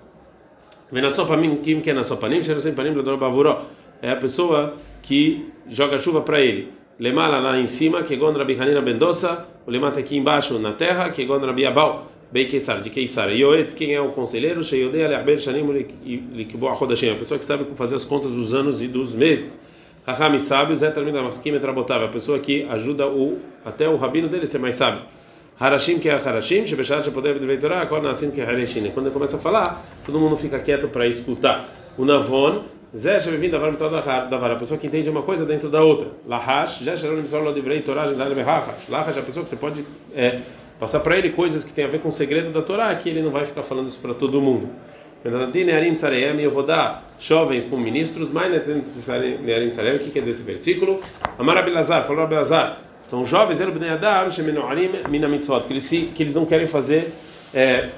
É 4.00 4.12
a 4.12 4.16
pessoa 4.16 4.75
que 5.01 5.51
joga 5.68 5.98
chuva 5.98 6.22
para 6.22 6.40
ele. 6.40 6.72
Lemala 7.00 7.40
lá 7.40 7.60
em 7.60 7.66
cima, 7.66 8.04
que 8.04 8.16
Gondra 8.16 8.45
Bihanina 8.45 8.80
Bendosa, 8.80 9.44
o 9.66 9.72
Lemata 9.72 10.00
aqui 10.00 10.16
embaixo 10.16 10.60
na 10.60 10.72
terra, 10.72 11.10
que 11.10 11.25
Gondra 11.25 11.51
Biabal, 11.51 12.07
Bem 12.31 12.48
Keisar, 12.48 12.80
de 12.81 12.92
Keisar. 12.92 13.31
Yoetz, 13.31 13.74
quem 13.74 13.95
é 13.95 14.00
o 14.00 14.10
conselheiro? 14.10 14.63
Sheyodei 14.63 15.04
Aleaber 15.04 15.40
Shanim 15.40 15.66
Likbo 16.36 16.68
Ahodashim, 16.68 17.10
a 17.10 17.16
pessoa 17.16 17.40
que 17.40 17.45
sabe 17.45 17.66
fazer 17.75 17.95
as 17.95 18.06
contas 18.06 18.31
dos 18.31 18.54
anos 18.54 18.80
e 18.80 18.88
dos 18.88 19.13
meses. 19.13 19.60
Rahami 20.06 20.40
sábios 20.40 20.84
é 20.84 20.92
Talmid 20.92 21.18
Amakim 21.18 21.56
Etrabotável, 21.56 22.06
a 22.06 22.12
pessoa 22.12 22.38
que 22.38 22.68
ajuda 22.69 23.07
o, 23.07 23.40
até 23.66 23.90
o 23.90 23.98
rabino 23.98 24.30
dele 24.30 24.45
ser 24.45 24.60
mais 24.60 24.75
sábio. 24.75 25.01
Harashim 25.59 26.00
que 26.00 26.09
é 26.09 26.13
Harashim, 26.13 26.65
Shebeshat 26.65 27.03
Shepodev 27.03 27.39
de 27.39 27.45
Veitorá, 27.45 27.85
quando 27.85 28.03
Nassim 28.03 28.31
que 28.31 28.41
é 28.41 28.44
Harashim. 28.44 28.89
Quando 28.91 29.07
ele 29.07 29.13
começa 29.13 29.38
a 29.38 29.39
falar, 29.39 29.83
todo 30.05 30.19
mundo 30.19 30.35
fica 30.35 30.59
quieto 30.59 30.88
para 30.88 31.07
escutar. 31.07 31.65
O 31.97 32.05
Navon, 32.05 32.63
Zé 32.95 33.19
Shebevim 33.19 33.50
da 33.50 33.57
Vara, 33.59 34.53
a 34.53 34.55
pessoa 34.55 34.77
que 34.77 34.88
entende 34.88 35.09
uma 35.09 35.23
coisa 35.23 35.45
dentro 35.45 35.69
da 35.69 35.83
outra. 35.83 36.07
Lahash, 36.27 36.83
Zé 36.83 36.95
Sheronim 36.95 37.25
Solo 37.25 37.51
de 37.51 37.61
Veitorá, 37.61 38.07
Jendale 38.07 38.35
Behachash. 38.35 38.88
Lahash 38.89 39.17
é 39.17 39.19
a 39.19 39.23
pessoa 39.23 39.44
que 39.44 39.50
você 39.50 39.55
pode 39.55 39.83
é, 40.15 40.39
passar 40.79 41.00
para 41.00 41.17
ele 41.17 41.29
coisas 41.29 41.63
que 41.63 41.73
tem 41.73 41.85
a 41.85 41.88
ver 41.88 41.99
com 41.99 42.09
o 42.09 42.11
segredo 42.11 42.51
da 42.51 42.61
Torá, 42.61 42.94
que 42.95 43.09
ele 43.09 43.21
não 43.21 43.31
vai 43.31 43.45
ficar 43.45 43.63
falando 43.63 43.88
isso 43.88 43.99
para 43.99 44.13
todo 44.13 44.41
mundo. 44.41 44.69
Eu 45.25 46.51
vou 46.51 46.63
dar 46.63 47.07
jovens 47.17 47.65
como 47.65 47.81
ministros, 47.81 48.29
mas 48.29 48.53
o 48.53 49.99
que 49.99 50.11
quer 50.11 50.19
dizer 50.19 50.31
esse 50.31 50.44
versículo? 50.44 50.99
Amar 51.39 51.57
Abelazar, 51.57 52.06
falou 52.06 52.23
Abelazar. 52.23 52.79
São 53.03 53.25
jovens, 53.25 53.59
que 55.67 55.73
eles, 55.73 55.89
que 55.89 56.23
eles 56.23 56.33
não 56.33 56.45
querem 56.45 56.67
fazer 56.67 57.13
é, 57.53 57.89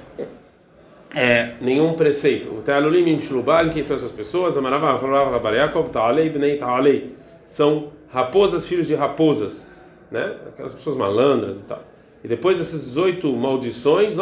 é, 1.14 1.52
nenhum 1.62 1.94
preceito. 1.94 2.50
O 2.54 2.62
Tealulim 2.62 3.20
Shluban, 3.22 3.70
quem 3.70 3.84
são 3.84 3.96
essas 3.96 4.12
pessoas? 4.12 4.58
Amarava, 4.58 5.00
falava 5.00 5.32
Rabariakov, 5.32 5.90
Taalei, 5.90 6.30
Bnei 6.30 6.58
Taalei. 6.58 7.16
São 7.48 7.90
raposas, 8.10 8.68
filhos 8.68 8.88
de 8.88 8.96
raposas, 8.96 9.68
né? 10.12 10.36
Aquelas 10.48 10.74
pessoas 10.74 10.98
malandras 10.98 11.60
e 11.60 11.64
tal. 11.64 11.84
E 12.24 12.28
depois 12.28 12.58
dessas 12.58 12.84
18 12.86 13.32
maldições, 13.34 14.14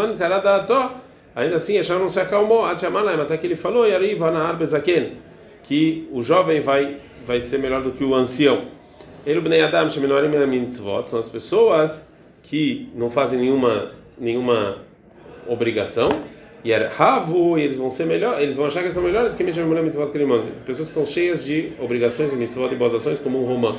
ainda 1.34 1.56
assim, 1.56 1.78
Eshar 1.78 1.98
não 1.98 2.10
se 2.10 2.20
acalmou, 2.20 2.66
até 2.66 3.38
que 3.38 3.48
ele 3.48 3.56
falou, 3.56 3.86
que 5.64 6.08
o 6.12 6.22
jovem 6.22 6.60
vai, 6.60 6.98
vai 7.26 7.40
ser 7.40 7.60
melhor 7.60 7.82
do 7.82 7.92
que 7.92 8.04
o 8.04 8.14
ancião. 8.14 8.66
Ele 9.26 9.40
bnei 9.40 9.62
adam 9.62 9.90
sheminorim 9.90 10.30
mitzvot 10.48 11.10
são 11.10 11.20
as 11.20 11.30
pessoas 11.30 12.10
que 12.42 12.90
não 12.94 13.10
fazem 13.10 13.40
nenhuma 13.40 13.92
nenhuma 14.18 14.80
obrigação 15.48 16.10
e 16.64 16.74
ravu 16.74 17.58
eles 17.58 17.78
vão 17.78 17.90
ser 17.90 18.06
melhor 18.06 18.42
eles 18.42 18.56
vão 18.56 18.66
achar 18.66 18.84
que 18.84 18.92
são 18.92 19.02
melhores 19.02 19.34
que 19.34 19.44
mesmo 19.44 19.66
mitzvot 19.66 20.12
que 20.12 20.20
pessoas 20.66 20.90
que 20.90 21.00
estão 21.00 21.06
cheias 21.06 21.44
de 21.44 21.72
obrigações 21.80 22.34
e 22.34 22.36
mitzvot 22.36 22.72
e 22.72 22.76
boas 22.76 22.94
ações 22.94 23.20
como 23.20 23.42
um 23.42 23.46
romã. 23.46 23.78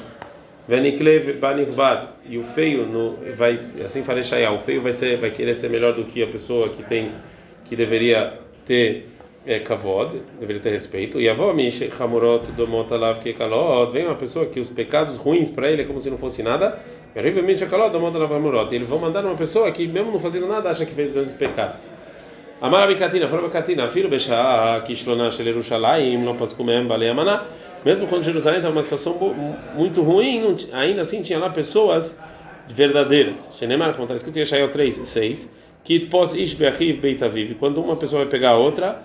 Veniklev 0.67 1.35
banirbad 1.35 2.09
e 2.27 2.39
o 2.39 2.43
feio 2.43 2.87
no 2.87 3.19
vai 3.35 3.53
assim 3.53 4.03
farei 4.03 4.23
o 4.49 4.59
feio 4.61 4.81
vai 4.81 4.95
ser 4.95 5.19
vai 5.19 5.31
querer 5.31 5.55
ser 5.55 5.69
melhor 5.69 5.93
do 5.93 6.05
que 6.05 6.23
a 6.23 6.27
pessoa 6.27 6.71
que 6.71 6.83
tem 6.83 7.13
que 7.67 7.77
deveria 7.77 8.39
ter 8.65 9.14
é, 9.47 9.59
kavod, 9.59 10.23
deveria 10.41 10.63
ter 10.63 10.71
respeito. 10.71 11.21
E 11.21 11.29
avó 11.29 11.53
mish 11.53 11.83
hamurot 11.99 12.51
domot 12.53 12.93
alav 12.93 13.21
que 13.21 13.33
kalot, 13.33 13.93
vem 13.93 14.07
uma 14.07 14.15
pessoa 14.15 14.47
que 14.47 14.61
os 14.61 14.71
pecados 14.71 15.17
ruins 15.17 15.51
para 15.51 15.71
ele 15.71 15.83
é 15.83 15.85
como 15.85 16.01
se 16.01 16.11
não 16.11 16.19
fosse 16.19 16.43
nada. 16.43 16.79
E 17.15 17.67
kalot 17.67 17.91
domot 17.93 18.17
alav 18.17 18.33
hamurot. 18.33 18.75
Eles 18.75 18.89
vão 18.89 18.99
mandar 18.99 19.25
uma 19.25 19.37
pessoa 19.37 19.71
que 19.71 19.87
mesmo 19.87 20.13
não 20.13 20.19
fazendo 20.19 20.47
nada 20.47 20.71
acha 20.71 20.87
que 20.87 20.95
fez 20.95 21.13
grandes 21.13 21.33
pecados. 21.33 21.85
Amar 22.61 22.85
Abikatina, 22.85 23.29
fala 23.29 23.43
Abikatina, 23.43 23.89
filho 23.89 24.09
Bechá, 24.09 24.83
Kishlona 24.87 25.31
Shel 25.31 25.47
Yerushalayim, 25.47 26.17
não 26.17 26.37
posso 26.37 26.57
comer 26.57 26.83
Balei 26.85 27.11
Amaná. 27.11 27.45
Mesmo 27.85 28.07
quando 28.07 28.25
Jerusalém 28.25 28.59
estava 28.59 28.73
numa 28.73 28.83
situação 28.83 29.19
muito 29.77 30.01
ruim, 30.01 30.57
ainda 30.73 31.03
assim 31.03 31.21
tinha 31.21 31.39
lá 31.39 31.51
pessoas 31.51 32.19
verdadeiras. 32.67 33.51
Shenemar, 33.59 33.93
como 33.93 34.05
está 34.05 34.15
escrito 34.15 34.37
em 34.37 34.41
Yeshayahu 34.41 34.71
3, 34.71 34.95
6, 34.95 35.55
Kit 35.85 36.07
pos 36.07 36.35
ish 36.35 36.55
beachiv 36.55 37.01
beitaviv. 37.01 37.57
Quando 37.57 37.79
uma 37.83 37.97
pessoa 37.97 38.23
vai 38.23 38.31
pegar 38.31 38.51
a 38.51 38.57
outra. 38.57 39.05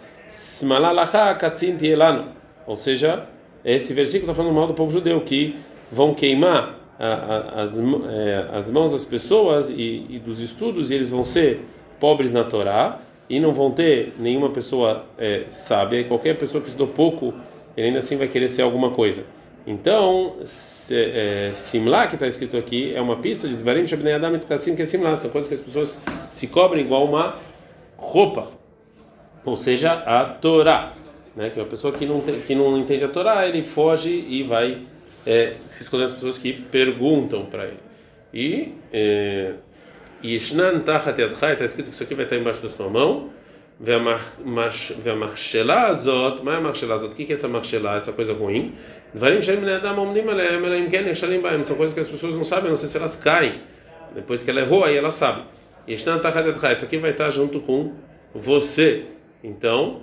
Ou 2.65 2.77
seja, 2.77 3.25
esse 3.65 3.93
versículo 3.93 4.31
está 4.31 4.41
falando 4.41 4.55
mal 4.55 4.67
do 4.67 4.73
povo 4.73 4.91
judeu, 4.91 5.19
que 5.21 5.55
vão 5.91 6.13
queimar 6.13 6.79
as, 6.99 7.79
é, 7.79 8.47
as 8.53 8.69
mãos 8.69 8.91
das 8.91 9.05
pessoas 9.05 9.69
e, 9.69 10.05
e, 10.09 10.19
dos 10.19 10.39
estudos, 10.39 10.91
e 10.91 10.95
eles 10.95 11.09
vão 11.09 11.23
ser 11.23 11.61
pobres 11.99 12.31
na 12.31 12.43
Torá, 12.43 12.99
e 13.29 13.39
não 13.39 13.53
vão 13.53 13.71
ter 13.71 14.13
nenhuma 14.19 14.49
pessoa 14.49 15.05
é, 15.17 15.45
sábia, 15.49 16.01
e 16.01 16.03
qualquer 16.03 16.37
pessoa 16.37 16.61
que 16.61 16.69
estudou 16.69 16.93
pouco, 16.93 17.33
ele 17.75 17.87
ainda 17.87 17.99
assim 17.99 18.17
vai 18.17 18.27
querer 18.27 18.49
ser 18.49 18.61
alguma 18.61 18.91
coisa. 18.91 19.23
Então, 19.65 20.37
se, 20.43 20.95
é, 20.95 21.51
Simlá, 21.53 22.07
que 22.07 22.15
está 22.15 22.27
escrito 22.27 22.57
aqui, 22.57 22.93
é 22.93 23.01
uma 23.01 23.17
pista 23.17 23.47
de 23.47 23.55
Dvarim 23.55 23.85
Shabnei 23.85 24.13
Adam 24.13 24.39
que 24.39 24.81
é 24.81 24.85
Simlá, 24.85 25.15
são 25.15 25.29
coisas 25.31 25.47
que 25.47 25.55
as 25.55 25.61
pessoas 25.61 25.97
se 26.31 26.47
cobrem 26.47 26.83
igual 26.83 27.05
uma 27.05 27.35
roupa 27.97 28.58
ou 29.45 29.55
seja, 29.55 29.93
a 29.93 30.25
Torá. 30.25 30.93
Né? 31.35 31.49
Que 31.49 31.59
é 31.59 31.63
uma 31.63 31.69
pessoa 31.69 31.93
que 31.93 32.05
não, 32.05 32.19
tem, 32.21 32.39
que 32.41 32.55
não 32.55 32.77
entende 32.77 33.05
a 33.05 33.07
Torá, 33.07 33.47
ele 33.47 33.61
foge 33.61 34.25
e 34.27 34.43
vai 34.43 34.81
é, 35.25 35.53
se 35.67 35.83
esconder 35.83 36.05
às 36.05 36.11
pessoas 36.11 36.37
que 36.37 36.53
perguntam 36.53 37.45
para 37.45 37.65
ele. 37.65 37.79
E 38.33 38.73
é, 38.91 39.53
e 40.21 40.37
shnan 40.39 40.79
Tachat 40.79 41.19
Yadchai, 41.19 41.53
está 41.53 41.65
escrito 41.65 41.87
que 41.87 41.93
isso 41.93 42.03
aqui 42.03 42.13
vai 42.13 42.25
estar 42.25 42.35
embaixo 42.35 42.61
da 42.61 42.69
sua 42.69 42.89
mão. 42.89 43.29
Ve'amarchelazot, 43.81 46.43
mas 46.43 46.55
a 46.55 46.59
marchelazot, 46.59 47.13
o 47.13 47.15
que 47.15 47.31
é 47.31 47.33
essa 47.33 47.47
marchelá, 47.47 47.95
essa 47.95 48.11
coisa 48.11 48.33
ruim? 48.33 48.75
Dvarim 49.13 49.41
shem 49.41 49.61
ne'adam 49.61 49.97
omnim 49.99 50.27
aleim 50.27 50.65
aleim 50.65 50.89
ken 50.89 51.07
yeshalim 51.07 51.39
baem, 51.39 51.63
são 51.63 51.77
coisas 51.77 51.93
que 51.93 52.01
as 52.01 52.09
pessoas 52.09 52.35
não 52.35 52.43
sabem, 52.43 52.69
não 52.69 52.75
sei 52.75 52.89
se 52.89 52.97
elas 52.97 53.15
caem. 53.15 53.61
Depois 54.13 54.43
que 54.43 54.51
ela 54.51 54.59
errou, 54.59 54.83
aí 54.83 54.97
ela 54.97 55.11
sabe. 55.11 55.43
Tachat 55.87 56.73
isso 56.73 56.83
aqui 56.83 56.97
vai 56.97 57.11
estar 57.11 57.29
junto 57.29 57.61
com 57.61 57.93
você. 58.35 59.05
Então, 59.43 60.01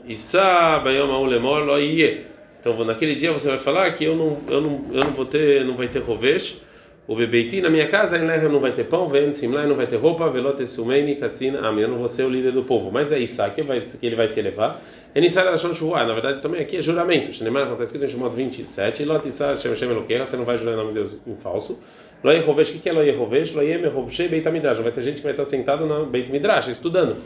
então 2.60 2.84
naquele 2.84 3.14
dia 3.14 3.32
você 3.32 3.48
vai 3.48 3.58
falar 3.58 3.90
que 3.92 4.04
eu 4.04 4.16
não, 4.16 4.38
eu 4.48 4.60
não, 4.60 4.84
eu 4.92 5.04
não 5.04 5.10
vou 5.12 5.26
ter, 5.26 5.64
não 5.64 5.76
vai 5.76 5.88
ter 5.88 5.98
rovesh, 5.98 6.62
o 7.08 7.14
bebeiti 7.14 7.60
na 7.60 7.70
minha 7.70 7.86
casa, 7.86 8.18
em 8.18 8.48
não 8.48 8.58
vai 8.58 8.72
ter 8.72 8.84
pão, 8.84 9.06
vem 9.06 9.32
simlai 9.32 9.66
não 9.66 9.76
vai 9.76 9.86
ter 9.86 9.96
roupa, 9.96 10.28
velote 10.28 10.66
sumeni 10.66 11.14
katzina, 11.14 11.60
ah, 11.62 11.72
eu 11.72 11.86
não 11.86 11.98
vou 11.98 12.08
ser 12.08 12.24
o 12.24 12.28
líder 12.28 12.50
do 12.50 12.64
povo. 12.64 12.90
Mas 12.90 13.12
é 13.12 13.18
isso 13.18 13.40
que 13.54 13.62
vai 13.62 13.80
que 13.80 14.04
ele 14.04 14.16
vai 14.16 14.26
se 14.26 14.40
elevar. 14.40 14.80
Enisar 15.14 15.44
Lashon 15.44 15.74
Shuhua, 15.74 16.04
na 16.04 16.12
verdade 16.14 16.42
também 16.42 16.60
aqui 16.60 16.78
é 16.78 16.82
juramento. 16.82 17.32
Shneimar, 17.32 17.70
está 17.70 17.84
escrito 17.84 18.06
em 18.06 18.08
Shemot 18.08 18.34
27, 18.34 19.04
Lot 19.04 19.28
Isar 19.28 19.56
Shem 19.56 19.72
você 19.72 20.36
não 20.36 20.44
vai 20.44 20.58
jurar 20.58 20.72
em 20.72 20.76
nome 20.76 20.88
de 20.88 20.94
Deus 20.94 21.18
em 21.26 21.36
falso. 21.36 21.78
Lo 22.24 22.32
Yehovesh, 22.32 22.74
o 22.74 22.80
que 22.80 22.88
é 22.88 22.92
Lo 22.92 23.02
Yehovesh? 23.02 23.54
Lo 23.54 23.62
Yem 23.62 23.82
Yehovshei 23.82 24.26
Beit 24.26 24.44
HaMidrash. 24.44 24.80
Vai 24.80 24.90
ter 24.90 25.02
gente 25.02 25.16
que 25.18 25.22
vai 25.22 25.32
estar 25.32 25.44
sentado 25.44 25.86
na 25.86 26.00
Beit 26.00 26.30
Midrash, 26.32 26.68
estudando. 26.68 27.16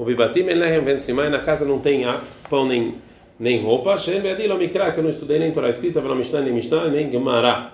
O 0.00 0.04
Bibatim 0.06 0.48
Elehem 0.48 0.80
Vensimai, 0.80 1.28
na 1.28 1.40
casa 1.40 1.66
não 1.66 1.78
tem 1.78 2.04
pão 2.48 2.66
nem, 2.66 2.94
nem 3.38 3.60
roupa. 3.60 3.98
Shem 3.98 4.22
Beadi 4.22 4.46
Lo 4.46 4.56
Mikra, 4.56 4.92
que 4.92 4.98
eu 4.98 5.04
não 5.04 5.10
estudei 5.10 5.38
nem 5.38 5.52
Torá 5.52 5.68
escrita, 5.68 6.00
Velo 6.00 6.16
Mishnah, 6.16 6.40
nem 6.40 6.54
Mishnah, 6.54 6.88
nem 6.88 7.12
Gemara. 7.12 7.70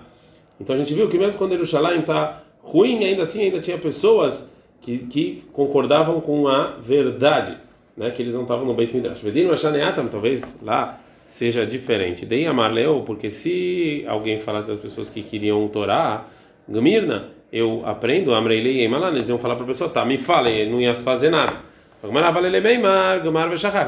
Então 0.59 0.75
a 0.75 0.77
gente 0.77 0.93
viu 0.93 1.07
que 1.07 1.17
mesmo 1.17 1.37
quando 1.37 1.51
Jerusalém 1.51 2.01
está 2.01 2.43
ruim, 2.61 3.05
ainda 3.05 3.21
assim 3.21 3.43
ainda 3.43 3.61
tinha 3.61 3.77
pessoas 3.77 4.53
que, 4.81 4.97
que 4.97 5.45
concordavam 5.53 6.19
com 6.19 6.49
a 6.49 6.75
verdade, 6.83 7.55
né? 7.95 8.11
Que 8.11 8.23
eles 8.23 8.33
não 8.33 8.41
estavam 8.41 8.65
no 8.65 8.73
Beit 8.73 8.93
Midrash. 8.93 9.21
Vedim 9.21 9.45
Mashaneatam, 9.45 10.09
talvez 10.09 10.59
lá 10.61 10.99
seja 11.27 11.65
diferente. 11.65 12.25
Dei 12.25 12.45
amar 12.45 12.73
leu, 12.73 13.03
porque 13.05 13.31
se 13.31 14.03
alguém 14.05 14.37
falasse 14.37 14.67
das 14.67 14.79
pessoas 14.79 15.09
que 15.09 15.23
queriam 15.23 15.65
Torá, 15.69 16.25
Gmirna, 16.67 17.29
eu 17.53 17.83
aprendo, 17.85 18.33
Amreilei 18.33 18.83
e 18.83 18.87
Malan, 18.89 19.11
eles 19.11 19.29
iam 19.29 19.37
falar 19.37 19.55
para 19.55 19.63
a 19.63 19.67
pessoa, 19.67 19.89
tá, 19.89 20.03
me 20.03 20.17
falem, 20.17 20.69
não 20.69 20.81
ia 20.81 20.93
fazer 20.93 21.29
nada. 21.29 21.66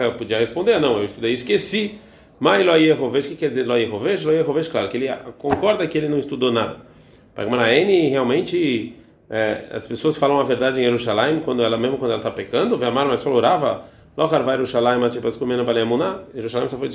Eu 0.06 0.14
podia 0.14 0.40
responder, 0.40 0.80
não, 0.80 0.98
eu 0.98 1.06
estudei 1.06 1.32
esqueci. 1.32 2.00
Mas 2.40 2.66
lo 2.66 2.76
Yehovesh, 2.76 3.26
o 3.26 3.30
que 3.30 3.36
quer 3.36 3.50
dizer 3.50 3.68
lo 3.68 3.78
Yehovesh? 3.78 4.24
Lo 4.24 4.32
Yehovesh, 4.32 4.70
claro, 4.70 4.88
que 4.90 4.98
ele 4.98 5.14
concorda 5.38 5.86
que 5.88 5.98
ele 5.98 6.08
não 6.08 6.18
estudou 6.18 6.52
nada. 6.52 6.78
Pagmanaene, 7.36 8.10
realmente, 8.10 8.96
é, 9.30 9.66
as 9.72 9.86
pessoas 9.86 10.18
falam 10.18 10.40
a 10.40 10.44
verdade 10.44 10.80
em 10.80 10.86
Jerusalém, 10.86 11.42
quando 11.44 11.62
ela, 11.62 11.78
mesmo 11.78 11.98
quando 11.98 12.12
ela 12.12 12.20
está 12.20 12.32
pecando, 12.32 12.78
Vemar, 12.78 13.06
mas 13.08 13.22
falou, 13.22 13.42
Rava, 13.42 13.86
Lochar 14.18 14.44
vai 14.44 14.56
Jerusalém, 14.56 15.10
tipo, 15.10 15.38
comendo 15.38 15.64
Baleamuná, 15.64 16.22
Jerusalém 16.34 16.68
só 16.68 16.78
foi 16.78 16.90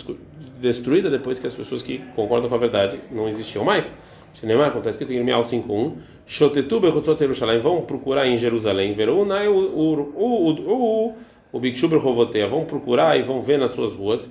destruída 0.59 1.11
depois 1.11 1.39
que 1.39 1.47
as 1.47 1.55
pessoas 1.55 1.83
que 1.83 1.99
concordam 2.17 2.49
com 2.49 2.55
a 2.55 2.59
verdade 2.59 2.99
não 3.11 3.29
existiam 3.29 3.65
mais. 3.65 3.97
Shenemar, 4.35 4.69
como 4.69 4.79
está 4.79 4.91
escrito 4.91 5.13
em 5.13 5.17
Irmial 5.17 5.43
5.1, 5.43 5.95
Shotetu 6.27 6.81
bechutzot 6.81 7.19
Jerusalém, 7.19 7.61
vão 7.61 7.83
procurar 7.83 8.27
em 8.27 8.37
Jerusalém, 8.37 8.95
Verunai, 8.95 9.49
o, 9.49 11.15
o, 11.53 11.61
Bikshuber 11.61 11.99
Rovotea, 11.99 12.49
vão 12.49 12.65
procurar 12.65 13.19
e 13.19 13.23
vão 13.23 13.43
ver 13.43 13.59
nas 13.59 13.73
suas 13.73 13.93
ruas, 13.95 14.31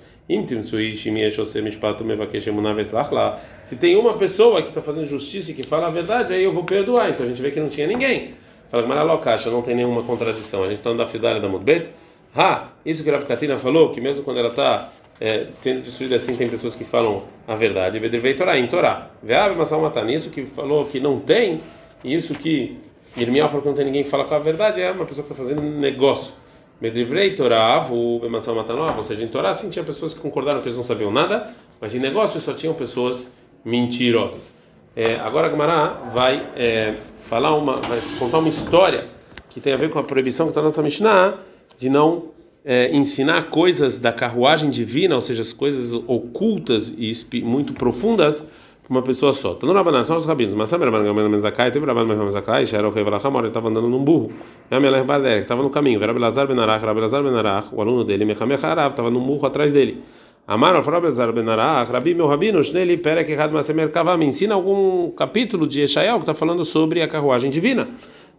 se 3.62 3.76
tem 3.76 3.96
uma 3.96 4.14
pessoa 4.14 4.62
que 4.62 4.70
está 4.70 4.82
fazendo 4.82 5.06
justiça 5.06 5.52
e 5.52 5.54
que 5.54 5.64
fala 5.64 5.88
a 5.88 5.90
verdade, 5.90 6.34
aí 6.34 6.44
eu 6.44 6.54
vou 6.54 6.64
perdoar. 6.64 7.10
Então 7.10 7.26
a 7.26 7.30
gente 7.30 7.42
vê 7.42 7.52
que 7.52 7.60
não 7.60 7.70
tinha 7.70 7.86
ninguém. 7.86 8.34
Fala 8.70 8.84
que 8.84 8.90
Maralocacha 8.90 9.52
não 9.52 9.62
tem 9.62 9.76
nenhuma 9.76 10.02
contradição. 10.02 10.64
A 10.64 10.68
gente 10.68 10.78
está 10.78 10.92
andando 10.92 11.22
da 11.22 11.40
da 11.40 11.48
Mudbet. 11.50 11.90
Ha, 12.36 12.70
isso 12.86 13.04
que 13.04 13.10
a 13.10 13.22
Katina 13.22 13.58
falou, 13.58 13.92
que 13.92 14.02
mesmo 14.02 14.24
quando 14.24 14.40
ela 14.40 14.50
está 14.50 14.92
é, 15.20 15.46
sendo 15.56 15.82
destruída 15.82 16.16
assim, 16.16 16.36
tem 16.36 16.50
pessoas 16.50 16.74
que 16.74 16.84
falam 16.84 17.24
a 17.48 17.56
verdade. 17.56 18.00
Vedrevei 18.00 18.34
Torá, 18.34 18.58
em 18.58 18.66
Torá. 18.68 19.12
Veabe 19.22 19.56
Masal 19.56 19.82
Matan, 19.82 20.10
isso 20.10 20.30
que 20.30 20.46
falou 20.46 20.86
que 20.86 21.00
não 21.00 21.20
tem, 21.20 21.62
isso 22.04 22.34
que 22.36 22.78
Irmial 23.16 23.48
falou 23.48 23.62
que 23.62 23.68
não 23.68 23.76
tem 23.76 23.86
ninguém 23.86 24.04
que 24.04 24.10
fala 24.10 24.26
com 24.26 24.34
a 24.34 24.40
verdade, 24.40 24.82
é 24.82 24.92
uma 24.92 25.06
pessoa 25.06 25.26
que 25.26 25.32
está 25.32 25.44
fazendo 25.44 25.62
negócio. 25.62 26.34
Medrivrei 26.82 27.36
Torá, 27.36 27.88
o 27.90 28.20
Bemassal 28.20 28.56
Matanov, 28.56 28.98
ou 28.98 29.04
seja, 29.04 29.24
em 29.24 29.28
Torá 29.28 29.54
sim 29.54 29.70
tinha 29.70 29.86
pessoas 29.86 30.14
que 30.14 30.20
concordaram 30.20 30.62
que 30.62 30.68
eles 30.68 30.76
não 30.76 30.84
sabiam 30.84 31.12
nada, 31.12 31.54
mas 31.80 31.94
em 31.96 32.00
negócio 32.00 32.40
só 32.42 32.54
tinham 32.54 32.74
pessoas 32.74 33.32
mentirosas. 33.64 34.52
É, 34.96 35.16
agora 35.16 35.48
a 35.48 35.50
Gamara 35.50 35.88
vai 36.12 36.46
é, 36.56 36.96
falar 37.30 37.56
uma, 37.56 37.78
vai 37.78 38.02
contar 38.20 38.40
uma 38.40 38.50
história 38.50 39.06
que 39.50 39.62
tem 39.62 39.74
a 39.74 39.78
ver 39.78 39.90
com 39.90 40.00
a 40.00 40.04
proibição 40.04 40.48
que 40.48 40.52
está 40.52 40.62
na 40.62 40.66
nossa 40.66 40.82
Mishnah 40.82 41.38
de 41.78 41.90
não 41.90 42.26
é, 42.66 42.96
ensinar 42.96 43.50
coisas 43.50 44.00
da 44.00 44.12
carruagem 44.12 44.70
divina, 44.70 45.16
ou 45.16 45.22
seja, 45.22 45.42
as 45.42 45.54
coisas 45.54 45.94
ocultas 46.08 46.94
e 46.98 47.12
muito 47.44 47.74
profundas 47.74 48.44
uma 48.90 49.02
pessoa 49.02 49.34
só. 49.34 49.54
Então, 49.54 49.72
Rabanan, 49.74 50.04
são 50.04 50.18
os 50.18 50.26
rabinos. 50.26 50.54
Mas 50.56 50.70
sabe, 50.70 50.86
Rabanan 50.86 51.06
Gamel 51.06 51.30
Menzakai, 51.30 51.72
teve 51.72 51.86
Rabanan 51.86 52.08
Gamel 52.08 52.26
Menzakai, 52.26 52.66
Shara 52.66 52.88
o 52.88 52.92
Rei 52.92 53.04
Valachamor, 53.04 53.42
ele 53.42 53.48
estava 53.48 53.70
andando 53.70 53.88
num 53.88 54.04
burro. 54.04 54.32
E 54.70 54.76
a 54.76 54.80
Melech 54.80 55.06
Bader, 55.06 55.38
que 55.38 55.42
estava 55.44 55.64
no 55.64 55.70
caminho. 55.70 56.02
Era 56.04 56.14
Belazar 56.14 56.48
Benarach, 56.48 56.84
era 56.84 56.94
Belazar 56.94 57.24
Benarach, 57.24 57.68
o 57.72 57.82
aluno 57.82 58.04
dele, 58.04 58.26
Mechamech 58.26 58.66
Arav, 58.66 58.92
estava 58.92 59.10
num 59.10 59.22
burro 59.26 59.46
atrás 59.46 59.72
dele. 59.72 60.04
Amar 60.46 60.76
al 60.76 60.84
Belazar 60.84 61.32
Benarach, 61.32 61.92
Rabi, 61.92 62.14
meu 62.14 62.28
rabino, 62.28 62.62
Shneli, 62.62 62.98
Perek 62.98 63.32
Echad 63.32 63.52
Masemer 63.54 63.90
Kavam, 63.90 64.22
ensina 64.24 64.56
algum 64.56 65.10
capítulo 65.12 65.66
de 65.66 65.82
Eshael 65.82 66.16
que 66.16 66.24
está 66.24 66.34
falando 66.34 66.66
sobre 66.66 67.02
a 67.02 67.08
carruagem 67.08 67.50
divina. 67.50 67.88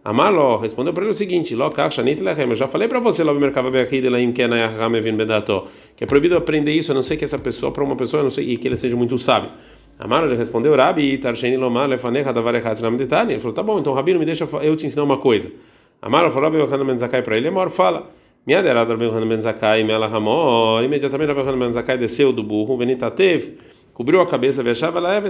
Amarlo 0.05 0.57
respondeu 0.57 0.93
para 0.93 1.03
ele 1.03 1.11
o 1.11 1.15
seguinte: 1.15 1.55
Eu 1.55 2.55
já 2.55 2.67
falei 2.67 2.87
para 2.87 2.99
você, 2.99 3.23
que 5.95 6.03
é 6.03 6.07
proibido 6.07 6.37
aprender 6.37 6.73
isso, 6.73 6.91
a 6.91 6.93
não 6.95 7.01
ser 7.01 7.17
que 7.17 7.23
essa 7.23 7.39
pessoa, 7.39 7.71
para 7.71 7.83
uma 7.83 7.95
pessoa, 7.95 8.21
a 8.21 8.23
não 8.23 8.29
sei, 8.29 8.51
e 8.51 8.57
que 8.57 8.67
ele 8.67 8.75
seja 8.75 8.95
muito 8.95 9.17
sábio. 9.17 9.49
Amaro 9.97 10.27
ele 10.27 10.35
respondeu: 10.35 10.75
Rabi, 10.75 11.17
Tarsheni 11.17 11.57
Lomar, 11.57 11.87
Lefanecha, 11.87 12.33
Davarechat, 12.33 12.81
Nam 12.81 12.95
Detani. 12.95 13.33
Ele 13.33 13.39
falou: 13.39 13.53
Tá 13.53 13.63
bom, 13.63 13.79
então, 13.79 13.93
Rabino, 13.93 14.19
me 14.19 14.25
deixa 14.25 14.47
eu 14.61 14.75
te 14.75 14.85
ensinar 14.85 15.03
uma 15.03 15.17
coisa. 15.17 15.51
Amaro 16.01 16.31
falou: 16.31 16.49
Rabi 16.49 16.57
Yohanan 16.57 16.95
Ben 16.95 17.23
para 17.23 17.37
ele. 17.37 17.47
Amor 17.47 17.69
fala. 17.69 18.09
Miaderado 18.45 18.91
Rabi 18.91 19.05
Yohanan 19.05 19.27
Ben 19.27 19.41
Zakai, 19.41 19.83
Ramor. 19.83 20.83
Imediatamente 20.83 21.29
Rabi 21.29 21.39
Yohanan 21.39 21.71
Ben 21.71 21.97
desceu 21.97 22.31
do 22.33 22.43
burro, 22.43 22.77
Venitatev, 22.77 23.57
cobriu 23.93 24.21
a 24.21 24.25
cabeça, 24.25 24.61
vexava 24.61 24.99
lá, 24.99 25.21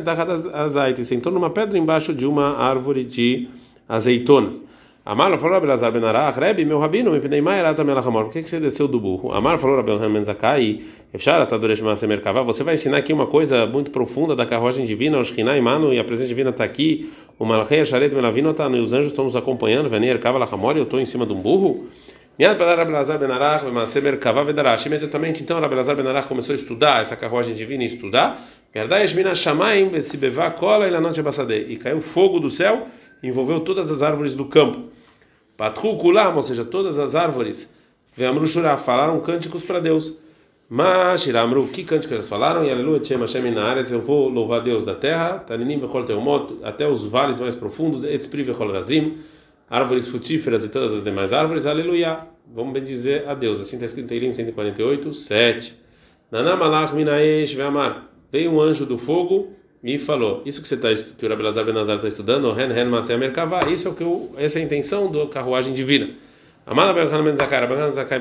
Azaite, 0.54 1.02
e 1.02 1.06
sentou 1.06 1.32
numa 1.32 1.50
pedra 1.50 1.78
embaixo 1.78 2.14
de 2.14 2.26
uma 2.26 2.58
árvore 2.58 3.04
de 3.04 3.48
azeitonas. 3.88 4.62
Amar 5.08 5.38
falou 5.38 5.54
Rabi 5.54 5.68
Lazar 5.68 5.92
Ben 5.92 6.04
Arach, 6.04 6.40
Rebi, 6.40 6.66
meu 6.66 6.80
rabino, 6.80 7.12
me 7.12 7.42
mais 7.42 7.60
era 7.60 7.76
também 7.76 7.94
Por 7.94 8.30
que 8.32 8.42
você 8.42 8.60
desceu 8.60 8.88
do 8.88 9.00
burro? 9.00 9.32
Amar 9.32 9.60
falou 9.60 9.84
Ben 9.84 10.24
Zakai, 10.24 10.80
Efshar 11.14 11.40
Atadoresh 11.44 11.80
Maasemer 11.80 12.20
Kavá, 12.22 12.42
você 12.42 12.64
vai 12.64 12.74
ensinar 12.74 12.98
aqui 12.98 13.14
uma 13.14 13.28
coisa 13.28 13.68
muito 13.68 13.92
profunda 13.92 14.36
da 14.36 14.48
carruagem 14.48 14.84
divina, 14.84 15.20
o 15.20 15.24
Shekhinah 15.24 15.62
Mano, 15.62 15.94
e 15.94 16.00
a 16.00 16.04
presença 16.04 16.30
divina 16.30 16.50
está 16.50 16.64
aqui, 16.64 17.14
o 17.38 17.46
Malachei 17.46 17.86
Sharet 17.86 18.16
Melavino 18.16 18.50
está, 18.50 18.68
e 18.68 18.80
os 18.80 18.94
anjos 18.94 19.12
estão 19.12 19.26
nos 19.26 19.36
acompanhando, 19.36 19.88
Venier 19.92 20.20
Kava 20.20 20.40
Lachamor, 20.40 20.76
eu 20.76 20.82
estou 20.82 21.00
em 21.00 21.06
cima 21.06 21.24
de 21.24 21.34
um 21.34 21.40
burro. 21.40 21.86
Miad 22.40 22.58
para 22.58 22.74
Rabi 22.74 22.92
Lazar 22.92 23.20
Ben 23.20 23.30
Arach, 23.30 23.64
Maasemer 23.64 24.18
Kavá. 24.18 24.42
Imediatamente, 24.88 25.44
então, 25.44 25.60
Rabi 25.60 25.76
Lazar 25.76 25.96
Ben 25.96 26.08
Arach 26.08 26.28
começou 26.28 26.54
a 26.54 26.56
estudar 26.56 27.04
essa 27.04 27.16
carruagem 27.16 27.54
divina 27.54 27.84
e 27.84 27.86
estudar. 27.86 28.44
E 31.68 31.78
caiu 31.78 32.02
fogo 32.02 32.40
do 32.40 32.50
céu 32.50 32.88
envolveu 33.28 33.60
todas 33.60 33.92
as 33.92 34.04
árvores 34.04 34.36
do 34.36 34.46
campo. 34.46 34.90
Patru 35.58 35.98
Kulam, 35.98 36.36
ou 36.36 36.42
seja, 36.42 36.66
todas 36.66 37.00
as 37.00 37.16
árvores, 37.16 37.74
Veamru 38.16 38.46
Shurah, 38.46 38.78
falaram 38.78 39.20
cânticos 39.22 39.64
para 39.64 39.80
Deus. 39.80 40.18
Mas, 40.68 41.28
Amru, 41.36 41.68
que 41.68 41.84
cântico 41.84 42.14
eles 42.14 42.28
falaram? 42.28 42.66
E 42.66 42.72
aleluia, 42.72 43.00
Tchem 43.00 43.20
Hashem 43.20 43.46
Inaretz, 43.46 43.92
eu 43.92 44.02
vou 44.02 44.28
louvar 44.28 44.62
Deus 44.62 44.84
da 44.84 44.96
terra, 44.96 45.40
Taninim 45.40 45.80
Vechol 45.80 46.04
Teumot, 46.04 46.58
até 46.64 46.88
os 46.88 47.06
vales 47.06 47.40
mais 47.40 47.54
profundos, 47.54 48.04
Etzpri 48.04 48.42
Vechol 48.42 48.72
Razim, 48.72 49.18
árvores 49.70 50.08
frutíferas 50.08 50.66
e 50.66 50.70
todas 50.70 50.94
as 50.94 51.04
demais 51.04 51.32
árvores, 51.32 51.66
aleluia. 51.68 52.20
Vamos 52.54 52.74
bendizer 52.74 53.30
a 53.30 53.34
Deus. 53.34 53.60
Assim 53.62 53.76
está 53.76 53.86
escrito 53.86 54.06
em 54.06 54.08
Teirim 54.08 54.34
148, 54.34 55.14
7. 55.14 55.80
Nanamalach 56.32 56.96
Minaesh 56.96 57.54
Veamar, 57.54 58.10
veio 58.32 58.52
um 58.52 58.60
anjo 58.60 58.86
do 58.86 58.98
fogo 58.98 59.55
e 59.86 60.00
falou: 60.00 60.42
Isso 60.44 60.64
que 60.64 60.68
você 60.68 60.74
está 60.74 60.92
que 60.96 61.26
o 61.28 61.38
Benazar 61.38 61.98
está 61.98 62.08
estudando, 62.08 62.52
Ren 62.52 62.70
Ren 62.70 62.86
Masé 62.86 63.16
Merkavá, 63.16 63.70
isso 63.70 63.88
é 63.88 63.92
o 63.92 63.94
que 63.94 64.02
eu, 64.02 64.32
essa 64.36 64.58
é 64.58 64.64
a 64.64 64.66
intenção 64.66 65.12
da 65.12 65.28
carruagem 65.28 65.76
divina. 65.76 66.10
Amada 66.66 66.92
Ben 66.92 67.36
Zakar, 67.36 67.68
Belchan 67.68 67.92
Zakar 67.92 68.20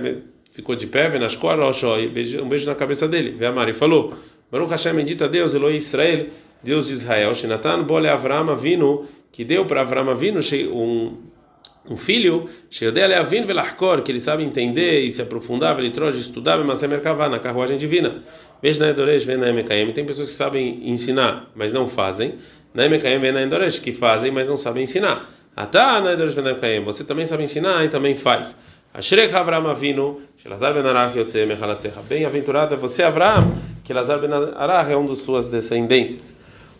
ficou 0.53 0.77
de 0.77 0.87
pé, 0.87 1.19
nas 1.19 1.35
costas, 1.35 1.83
um 1.83 2.49
beijo 2.49 2.67
na 2.67 2.75
cabeça 2.75 3.09
dele. 3.09 3.31
Vê 3.31 3.47
a 3.47 3.53
Mari 3.53 3.73
falou: 3.73 4.13
Baruch 4.53 4.71
Hashem, 4.71 4.95
bendito 4.95 5.25
a 5.25 5.27
Deus, 5.27 5.55
Eloi 5.55 5.77
Israel, 5.77 6.27
Deus 6.63 6.89
de 6.89 6.93
Israel, 6.93 7.35
Shinatan 7.35 7.83
Bole 7.85 8.09
Avram 8.09 8.51
Avinu, 8.51 9.07
que 9.33 9.43
deu 9.43 9.65
para 9.65 9.81
Avram 9.81 10.11
Avinu 10.11 10.41
um 10.71 11.17
um 11.89 11.97
filho, 11.97 12.49
que 14.05 14.13
ele 14.13 14.21
sabe 14.21 14.43
entender 14.43 15.01
e 15.01 15.11
se 15.11 15.21
aprofundar, 15.21 15.79
ele 15.79 15.91
troja 15.91 16.19
estudar, 16.19 16.59
mas 16.65 16.83
é 16.83 16.89
na 16.89 17.39
carruagem 17.39 17.77
divina. 17.77 18.23
Veja 18.63 18.85
na 18.85 18.91
Edoresh, 18.91 19.25
vem 19.25 19.37
na 19.37 19.53
MKM. 19.53 19.93
Tem 19.93 20.05
pessoas 20.05 20.31
que 20.31 20.35
sabem 20.35 20.89
ensinar, 20.89 21.51
mas 21.55 21.73
não 21.73 21.87
fazem. 21.87 22.37
Na 22.73 22.89
MKM 22.89 23.21
vem 23.21 23.33
na 23.33 23.43
Edoresh, 23.43 23.79
que 23.79 23.93
fazem, 23.93 24.31
mas 24.31 24.49
não 24.49 24.57
sabem 24.57 24.85
ensinar. 24.85 25.31
Atá 25.55 26.01
na 26.01 26.15
Edoresh 26.15 26.35
vem 26.35 26.45
na 26.45 26.55
MKM. 26.55 26.85
Você 26.87 27.05
também 27.05 27.27
sabe 27.27 27.43
ensinar 27.43 27.85
e 27.85 27.89
também 27.89 28.17
faz. 28.17 28.57
Ashrek 28.95 29.35
Avram 29.35 29.69
Avinu, 29.69 30.23
Shelazar 30.37 30.73
ben 30.73 30.87
Arach 30.87 31.19
Yotze 31.19 31.45
Mechalatzecha. 31.45 32.01
Bem-aventurado 32.09 32.75
é 32.75 32.77
você, 32.77 33.03
Avram, 33.03 33.53
que 33.83 33.93
Lazar 33.93 34.21
ben 34.21 34.31
Arach 34.33 34.91
é 34.91 34.97
um 34.97 35.05
dos 35.05 35.21
suas 35.21 35.49
descendências. 35.49 36.35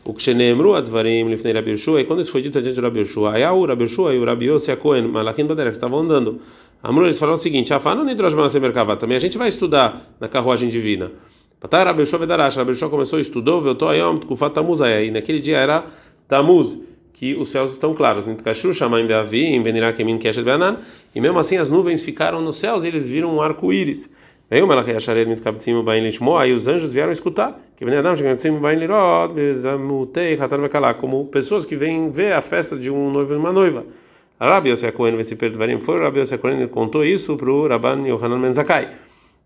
O 0.07 0.13
que 0.13 0.23
Shenemru 0.23 0.75
Advarim 0.75 1.29
Lifnei 1.31 1.55
Rabi 1.55 1.71
Yoshua, 1.71 2.03
e 2.03 2.05
quando 2.05 2.21
isso 2.21 2.31
foi 2.31 2.43
dito 2.43 2.61
diante 2.61 2.75
de 2.75 2.81
Rabi 2.81 3.01
Yoshua, 3.01 3.33
Ayahu, 3.33 3.65
Rabi 3.65 3.85
Yoshua 3.85 4.15
e 4.15 4.19
o 4.19 4.25
Rabi 4.25 4.47
Yossi 4.47 4.71
a 4.71 4.77
Cohen, 4.77 5.09
Malachim 5.09 5.47
Baderek, 5.47 5.75
estavam 5.75 6.01
andando. 6.01 6.43
Amru, 6.83 7.07
eles 7.07 7.19
falaram 7.19 7.37
o 7.37 7.41
seguinte: 7.41 7.73
Afano 7.73 8.05
Nidrosh 8.05 8.35
Manasem 8.35 8.61
Merkava, 8.61 8.97
também 8.97 9.17
a 9.17 9.21
gente 9.21 9.39
vai 9.39 9.49
estudar 9.49 10.15
na 10.21 10.29
carruagem 10.29 10.69
divina. 10.69 11.11
Patar 11.59 11.87
Rabi 11.87 12.03
Yoshua 12.03 12.19
Vedarash, 12.19 12.57
Rabi 12.57 12.73
Yoshua 12.73 12.91
começou, 12.91 13.19
estudou, 13.19 13.63
voltou 13.63 13.89
Ayom, 13.89 14.19
Tkufat 14.19 14.53
Tamuz, 14.53 14.83
aí 14.83 15.11
naquele 15.11 15.41
dia 15.41 15.57
era 15.57 15.87
Tamuz, 16.29 16.79
que 17.15 17.35
os 17.35 17.49
céus 17.49 17.73
estão 17.73 17.95
claros. 17.95 18.27
Nitkashru 18.27 18.75
Shamaim 18.75 19.07
Beavim, 19.07 19.63
Benirá 19.63 19.95
Kemin 19.95 20.19
Keshet 20.19 20.45
Beanan, 20.45 20.81
e 21.15 21.21
mesmo 21.23 21.39
assim 21.39 21.57
as 21.57 21.71
nuvens 21.71 22.05
ficaram 22.05 22.43
nos 22.43 22.59
céus 22.59 22.85
e 22.85 22.89
eles 22.89 23.09
viram 23.09 23.35
um 23.35 23.41
arco-íris. 23.41 24.11
Veio 24.51 24.67
Melachei 24.67 24.95
Asharet 24.95 25.27
Mitkabtzim 25.27 25.83
Bain 25.83 26.03
Lishmo, 26.03 26.37
aí 26.37 26.53
os 26.53 26.69
anjos 26.69 26.93
vieram 26.93 27.11
escutar. 27.11 27.59
Que 27.77 27.85
Ben 27.85 27.97
Adam 27.97 28.15
Shekatzim 28.15 28.59
Bain 28.61 28.79
Lirod, 28.79 29.33
Bezamutei 29.33 30.35
Hatan 30.35 30.61
Vekalá, 30.61 30.93
como 30.93 31.25
pessoas 31.27 31.65
que 31.65 31.75
vêm 31.75 32.11
ver 32.11 32.35
a 32.35 32.43
festa 32.43 32.77
de 32.77 32.91
um 32.91 33.11
noivo 33.11 33.33
e 33.33 33.37
uma 33.39 33.53
noiva. 33.53 33.87
Rabi 34.39 34.71
Yosef 34.71 34.95
Cohen 34.95 35.17
Vesi 35.17 35.35
Perdvarim 35.35 35.81
foi, 35.81 35.99
Rabi 35.99 36.21
Yosef 36.21 36.43
Cohen 36.43 36.69
contou 36.69 37.03
isso 37.03 37.37
para 37.39 37.51
o 37.51 37.67
Rabban 37.67 38.07
Yohanan 38.07 38.39
Menzakai. 38.39 38.91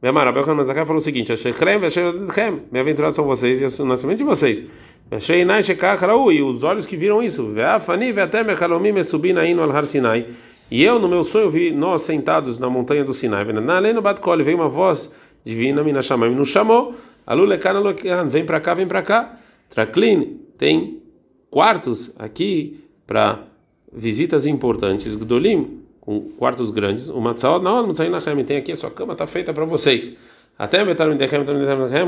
Vemar, 0.03 0.27
Rabi 0.27 0.41
Yohanan 0.41 0.57
Menzakai 0.57 0.85
falou 0.85 1.01
o 1.01 1.05
seguinte: 1.05 1.37
Shechrem 1.37 1.79
Veshechem, 1.79 2.63
bem-aventurados 2.73 3.15
são 3.15 3.25
vocês 3.25 3.63
e 3.63 3.81
o 3.81 3.85
nascimento 3.85 4.19
de 4.19 4.25
vocês. 4.25 4.65
Vesheinai 5.09 5.63
Shekach 5.63 6.05
Rau, 6.05 6.33
e 6.33 6.43
os 6.43 6.65
olhos 6.65 6.87
que 6.87 6.97
viram 6.97 7.23
isso. 7.23 7.49
Veafani 7.49 8.11
Veatem 8.11 8.51
Echalomim 8.51 8.99
Esubina 8.99 9.47
Inu 9.47 9.63
Al 9.63 9.71
Har 9.71 9.87
Sinai. 9.87 10.27
E 10.71 10.83
eu, 10.83 10.99
no 10.99 11.09
meu 11.09 11.25
sonho, 11.25 11.51
vi 11.51 11.71
nós 11.71 12.03
sentados 12.03 12.59
na 12.59 12.69
montanha 12.69 13.05
do 13.05 13.15
Sinai. 13.15 13.45
Além 13.69 13.93
no 13.93 14.03
Batkol, 14.03 14.43
veio 14.45 14.57
uma 14.57 14.69
voz 14.69 15.15
divina, 15.45 15.83
me 15.83 16.03
chamou, 16.03 16.31
nos 16.31 16.49
chamou. 16.49 16.95
Alulekana, 17.27 17.81
vem 18.27 18.45
para 18.45 18.61
cá, 18.61 18.75
vem 18.75 18.87
para 18.87 19.03
cá. 19.03 19.35
Traklin, 19.71 20.41
tem 20.57 21.03
quartos 21.51 22.15
aqui 22.19 22.85
para 23.07 23.45
visitas 23.93 24.47
importantes. 24.47 25.17
Gdolim, 25.17 25.83
com 26.01 26.21
quartos 26.39 26.71
grandes. 26.71 27.09
O 27.09 27.21
Matzaot, 27.21 27.65
não, 27.65 27.87
não 27.87 27.95
sai 27.95 28.09
na 28.09 28.21
tem 28.45 28.57
aqui, 28.57 28.73
a 28.73 28.77
sua 28.77 28.91
cama 28.91 29.13
está 29.13 29.27
feita 29.27 29.53
para 29.53 29.65
vocês. 29.65 30.15
Até 30.59 30.85
metar 30.85 31.09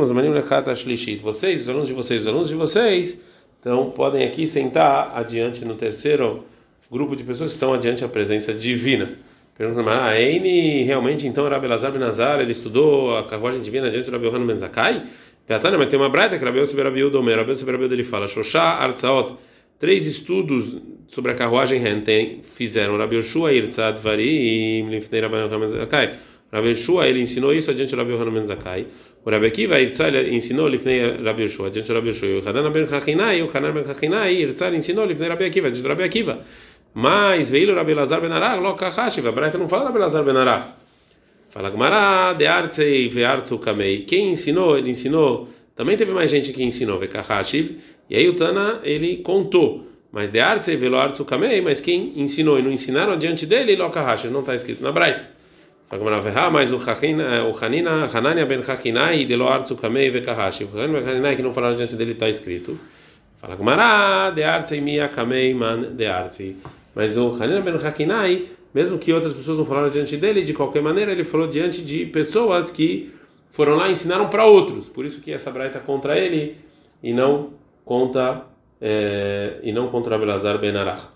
os 0.03 0.11
manim 0.11 0.31
Vocês, 1.23 1.63
os 1.63 1.69
alunos 1.69 1.87
de 1.87 1.95
vocês, 1.95 2.23
os 2.23 2.27
alunos 2.27 2.49
de 2.49 2.55
vocês, 2.55 3.25
então 3.61 3.91
podem 3.91 4.27
aqui 4.27 4.47
sentar 4.47 5.13
adiante 5.15 5.65
no 5.65 5.75
terceiro 5.75 6.45
grupo 6.91 7.15
de 7.15 7.23
pessoas 7.23 7.53
que 7.53 7.57
estão 7.57 7.73
adiante 7.73 8.05
a 8.05 8.09
presença 8.09 8.53
divina. 8.53 9.09
Pergunta, 9.57 9.83
mas 9.83 9.95
ah, 9.95 10.19
Eine 10.19 10.83
realmente 10.85 11.27
então 11.27 11.47
era 11.47 11.59
Belazar 11.59 11.93
Benazar, 11.93 12.41
ele 12.41 12.53
estudou 12.53 13.17
a 13.17 13.25
carruagem 13.25 13.61
divina 13.61 13.89
adiante 13.89 14.07
do 14.07 14.13
Rabi 14.13 14.27
Yohanan 14.27 14.47
Ben 14.47 14.59
Zakai? 14.59 15.05
mas 15.79 15.89
tem 15.89 15.99
uma 15.99 16.09
braita 16.09 16.39
que 16.39 16.45
Rabi 16.45 16.61
Yosef 16.61 16.81
Rabi 16.81 17.03
Udomer, 17.05 17.37
Rabi 17.37 17.51
Yosef 17.51 17.71
Rabi 17.71 17.85
ele 17.85 18.05
fala, 18.05 18.27
Shoshá 18.27 18.79
Artsaot, 18.79 19.37
três 19.79 20.07
estudos 20.07 20.79
sobre 21.09 21.33
a 21.33 21.35
carruagem 21.35 21.81
Renten 21.81 22.41
fizeram 22.43 22.97
Rabi 22.97 23.17
Yoshua 23.17 23.53
Irtzad 23.53 23.99
Varim, 23.99 24.89
Lifnei 24.89 25.21
Rabi 25.21 25.37
Yohanan 25.37 25.61
Ben 25.61 25.69
Zakai. 25.69 26.15
Rabi 26.53 26.69
Yoshua, 26.69 27.07
ele 27.07 27.21
ensinou 27.21 27.53
isso 27.53 27.71
adiante 27.71 27.91
do 27.91 27.99
Rabi 27.99 28.13
Yohanan 28.13 28.33
Ben 28.33 28.47
Zakai. 28.47 28.87
O 29.25 29.31
Rabi 29.31 29.47
Akiva 29.47 29.79
Irtzad 29.79 30.15
ensinou 30.33 30.69
Lifnei 30.69 31.23
Rabi 31.23 31.43
Yoshua, 31.43 31.67
adiante 31.67 31.89
do 31.89 31.95
Rabi 31.95 32.09
Yoshua. 32.09 32.39
O 32.39 32.49
Hanan 32.49 32.73
Ben 32.73 32.87
Chachinai, 32.87 33.43
o 33.43 33.51
Hanan 33.53 33.73
Ben 33.73 33.85
Chachinai, 33.85 34.35
Irtzad 34.37 34.73
ensinou 34.75 35.05
Lifnei 35.05 35.29
Rabi 35.29 35.45
Akiva, 35.45 35.69
adiante 35.69 35.83
do 35.83 35.89
Rabi 35.89 36.05
Akiva. 36.05 36.41
Mas 36.93 37.51
veio 37.51 37.75
Rabi 37.75 37.95
Lazar 37.95 38.21
Ben 38.21 38.33
Arach, 38.33 38.61
Lokahashi, 38.61 39.27
a 39.27 39.33
Braita 39.33 39.59
não 39.59 39.69
fala 39.69 39.85
Rabi 39.85 39.99
Lazar 39.99 40.25
Ben 40.25 40.37
Arach. 40.37 40.81
Fala 41.51 41.69
Gmará, 41.69 42.33
de 42.33 42.47
Artsei 42.47 43.09
Veartsu 43.09 43.59
Kamei. 43.59 44.03
Quem 44.03 44.31
ensinou, 44.31 44.79
ele 44.79 44.91
ensinou. 44.91 45.49
Também 45.75 45.97
teve 45.97 46.13
mais 46.13 46.31
gente 46.31 46.53
que 46.53 46.63
ensinou, 46.63 46.97
Vekahashi. 46.97 47.79
E 48.09 48.17
aí 48.17 48.29
o 48.29 48.37
Tana, 48.37 48.81
ele 48.85 49.17
contou. 49.17 49.85
Mas 50.13 50.31
de 50.31 50.39
Artsei 50.39 50.77
Velo 50.77 50.97
Artsu 50.97 51.25
Kamei, 51.25 51.61
mas 51.61 51.81
quem 51.81 52.13
ensinou 52.17 52.57
e 52.57 52.63
não 52.63 52.71
ensinaram 52.71 53.15
adiante 53.15 53.47
dele, 53.47 53.75
Lokahashi, 53.75 54.29
não 54.29 54.41
está 54.41 54.55
escrito 54.55 54.81
na 54.81 54.93
Braita. 54.93 55.29
Fala 55.89 56.03
Gmará, 56.03 56.21
Veha, 56.21 56.51
mas 56.51 56.71
o 56.71 56.79
Hanina, 56.79 58.09
Hanania 58.15 58.47
Ben 58.47 58.61
Hakinai, 58.61 59.25
de 59.25 59.35
Lo 59.35 59.49
Artsu 59.49 59.75
Kamei 59.75 60.09
Vekahashi. 60.09 60.65
O 60.65 60.79
Hanina 60.79 61.01
Ben 61.01 61.09
Hakinai 61.09 61.35
que 61.35 61.43
não 61.43 61.53
falaram 61.53 61.75
adiante 61.75 61.97
dele 61.97 62.13
está 62.13 62.29
escrito. 62.29 62.79
Fala 63.39 63.57
Gmará, 63.57 64.31
de 64.31 64.45
Artsei 64.45 64.81
Mia 64.81 65.09
Kamei 65.09 65.53
Man 65.53 65.97
de 65.97 66.07
Artsei. 66.07 66.57
Mas 67.01 67.17
o 67.17 67.33
Hanina 67.33 67.63
ben 67.63 67.77
Hakinai, 67.77 68.47
mesmo 68.75 68.99
que 68.99 69.11
outras 69.11 69.33
pessoas 69.33 69.57
não 69.57 69.65
falaram 69.65 69.89
diante 69.89 70.19
dele, 70.19 70.43
de 70.43 70.53
qualquer 70.53 70.83
maneira 70.83 71.11
ele 71.11 71.25
falou 71.25 71.47
diante 71.47 71.83
de 71.83 72.05
pessoas 72.05 72.71
que 72.71 73.11
foram 73.51 73.75
lá 73.75 73.89
e 73.89 73.93
ensinaram 73.93 74.29
para 74.29 74.45
outros. 74.45 74.91
Por 74.91 75.07
isso 75.07 75.23
que 75.23 75.33
essa 75.33 75.51
braita 75.51 75.81
contra 75.81 76.19
ele 76.19 76.59
e 77.03 77.15
não 77.15 77.55
contra 77.87 78.45
é, 78.79 79.61
e 79.63 79.73
não 79.73 79.89
contra 79.89 80.15
Abelazar 80.15 80.59
ben 80.59 80.77
Arach. 80.77 81.09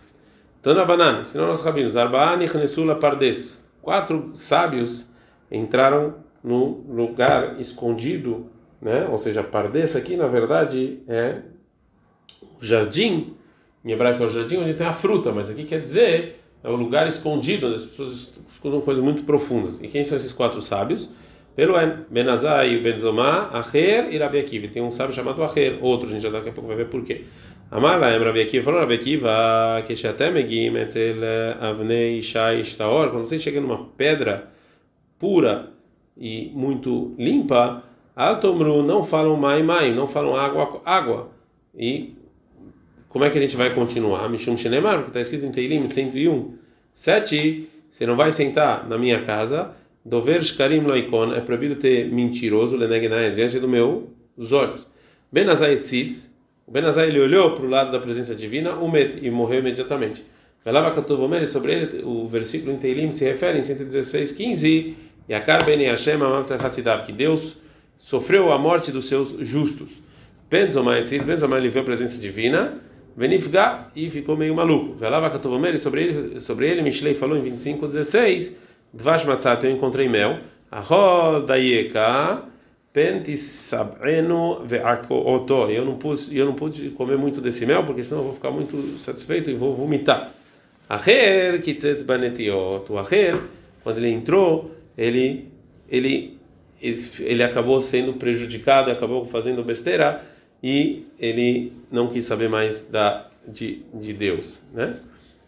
Tanabanan, 0.63 1.21
ensinou 1.21 1.49
nossos 1.49 1.63
rabinos, 1.63 1.99
Arba'an 1.99 2.43
Ichnesula 2.43 2.95
Pardes. 2.95 3.71
Quatro 3.83 4.31
sábios 4.33 5.13
entraram 5.53 6.15
no 6.43 6.83
lugar 6.89 7.61
escondido, 7.61 8.47
né? 8.81 9.07
Ou 9.11 9.19
seja, 9.19 9.43
Pardes 9.43 9.95
aqui 9.95 10.17
na 10.17 10.29
verdade 10.29 11.03
é 11.07 11.43
o 12.41 12.65
jardim 12.65 13.37
em 13.85 13.93
hebraico 13.93 14.23
é 14.23 14.27
o 14.27 14.31
jardim 14.31 14.57
onde 14.57 14.75
tem 14.75 14.87
a 14.87 14.93
fruta, 14.93 15.31
mas 15.33 15.51
aqui 15.51 15.65
quer 15.65 15.81
dizer 15.81 16.41
é 16.63 16.69
o 16.69 16.77
lugar 16.77 17.07
escondido 17.07 17.67
onde 17.67 17.77
as 17.77 17.85
pessoas 17.85 18.33
escutam 18.49 18.81
coisas 18.81 19.05
muito 19.05 19.25
profundas. 19.25 19.79
E 19.83 19.89
quem 19.89 20.03
são 20.03 20.17
esses 20.17 20.33
quatro 20.33 20.63
sábios? 20.63 21.11
Peruen, 21.55 21.99
Benazai, 22.11 22.79
Benzomá, 22.79 23.51
Acher 23.53 24.13
e 24.13 24.19
Rabi 24.19 24.39
Akiva. 24.39 24.67
Tem 24.69 24.83
um 24.83 24.91
sábio 24.91 25.15
chamado 25.15 25.45
Acher, 25.45 25.79
outro, 25.83 26.09
a 26.09 26.11
gente 26.11 26.23
já 26.23 26.31
daqui 26.31 26.49
a 26.49 26.53
pouco 26.53 26.67
vai 26.67 26.77
ver 26.77 26.89
por 26.89 27.05
quê. 27.05 27.25
Amar 27.71 28.03
é 28.03 28.17
Rabi 28.17 28.41
Akiva, 28.41 28.65
falou 28.65 28.81
Rabi 28.81 28.95
Akiva, 28.95 29.83
que 29.87 29.95
Shatemegim, 29.95 30.75
Etzel, 30.77 31.17
Avnei, 31.61 32.23
Shai, 32.23 32.65
Shtaor, 32.65 33.11
quando 33.11 33.27
você 33.27 33.39
chega 33.39 33.61
numa 33.61 33.85
pedra 33.97 34.49
pura 35.19 35.71
e 36.17 36.51
muito 36.55 37.15
limpa, 37.19 37.83
Altomru, 38.17 38.83
não 38.83 39.03
falam 39.05 39.37
mai 39.37 39.63
mai, 39.63 39.93
não 39.93 40.09
falam 40.09 40.37
água, 40.37 40.81
água. 40.85 41.31
E 41.77 42.17
como 43.15 43.25
é 43.25 43.31
que 43.31 43.39
a 43.39 43.41
gente 43.41 43.57
vai 43.57 43.73
continuar? 43.73 44.29
Mishum 44.29 44.57
Shenemar, 44.57 45.03
que 45.03 45.07
está 45.07 45.21
escrito 45.21 45.47
em 45.47 45.53
Teilim 45.53 45.87
101, 45.87 46.53
7, 46.93 47.69
você 47.89 48.05
não 48.05 48.17
vai 48.17 48.33
sentar 48.33 48.89
na 48.89 48.99
minha 48.99 49.23
casa, 49.23 49.71
Dover 50.05 50.43
Shkarim 50.43 50.81
Loikon, 50.81 51.33
é 51.33 51.41
proibido 51.41 51.77
ter 51.77 52.11
mentiroso, 52.11 52.77
Lenegnai, 52.77 53.31
diante 53.31 53.61
dos 53.61 53.71
meus 53.71 54.51
olhos. 54.51 54.85
Benazai 55.31 55.77
Tzitz, 55.77 56.37
o 56.67 56.73
Benazai 56.73 57.07
ele 57.07 57.21
olhou 57.21 57.53
para 57.53 57.65
o 57.65 57.69
lado 57.69 57.93
da 57.93 58.01
presença 58.01 58.35
divina, 58.35 58.75
Umet, 58.75 59.21
e 59.23 59.31
morreu 59.31 59.61
imediatamente. 59.61 60.25
Velava 60.65 60.91
Katuvomer, 60.91 61.47
sobre 61.47 61.73
ele, 61.73 62.03
o 62.03 62.27
versículo 62.27 62.73
em 62.73 62.79
Teilim 62.79 63.13
se 63.13 63.25
refere 63.25 63.61
em 63.61 63.63
116, 63.63 64.33
15, 64.33 64.97
Yakar 65.31 65.65
Ben 65.65 65.85
Hashem 65.85 66.15
Amav 66.15 66.51
Hassidav, 66.51 67.05
que 67.05 67.13
Deus 67.13 67.59
sofreu 67.97 68.51
a 68.51 68.59
morte 68.59 68.91
dos 68.91 69.07
seus 69.07 69.37
justos. 69.39 69.91
Benzomai 70.51 71.03
Tzitz, 71.03 71.25
Benzomai 71.25 71.61
ele 71.61 71.69
viu 71.69 71.83
a 71.83 71.85
presença 71.85 72.19
divina, 72.19 72.75
Venifga 73.17 73.87
e 73.95 74.11
ficou 74.11 74.37
meio 74.37 74.55
maluco. 74.55 74.95
Velava 74.95 75.31
Katovomer 75.31 75.79
sobre 75.79 76.03
ele, 76.03 76.41
sobre 76.41 76.69
ele, 76.69 76.83
Mishlei 76.83 77.15
falou 77.15 77.37
em 77.37 77.43
25, 77.43 77.87
16, 77.87 78.59
Dvash 78.93 79.25
Matzat, 79.25 79.65
eu 79.65 79.71
encontrei 79.71 80.09
mel, 80.09 80.39
Ahol 80.71 81.43
Dayeka, 81.43 82.43
Pentisabenu 82.93 84.65
Ve'akoto. 84.65 85.71
Eu 85.71 85.85
não 85.85 85.97
pude, 85.97 86.37
eu 86.37 86.47
não 86.47 86.55
pude 86.55 86.91
comer 86.91 87.17
muito 87.17 87.41
desse 87.41 87.65
mel, 87.67 87.85
porque 87.85 88.03
senão 88.03 88.21
eu 88.21 88.25
vou 88.27 88.35
ficar 88.35 88.51
muito 88.51 88.99
satisfeito 88.99 89.51
e 89.51 89.55
vou 89.55 89.75
vomitar. 89.75 90.33
Aher 90.89 91.61
Kitzetz 91.63 92.03
Banetiot. 92.03 92.85
O 92.89 92.99
Aher, 92.99 93.41
quando 93.83 93.99
ele 93.99 94.11
entrou, 94.11 94.73
ele, 94.99 95.49
ele, 95.89 96.39
ele, 96.81 97.01
ele 97.21 97.43
acabou 97.43 97.81
sendo 97.81 98.13
prejudicado, 98.15 98.91
acabou 98.91 99.25
fazendo 99.25 99.63
besteira 99.63 100.23
e 100.65 101.07
ele 101.21 101.75
não 101.93 102.09
quis 102.09 102.25
saber 102.25 102.49
mais 102.49 102.85
da 102.85 103.27
de, 103.47 103.83
de 103.93 104.15
Deus, 104.15 104.63
né? 104.73 104.97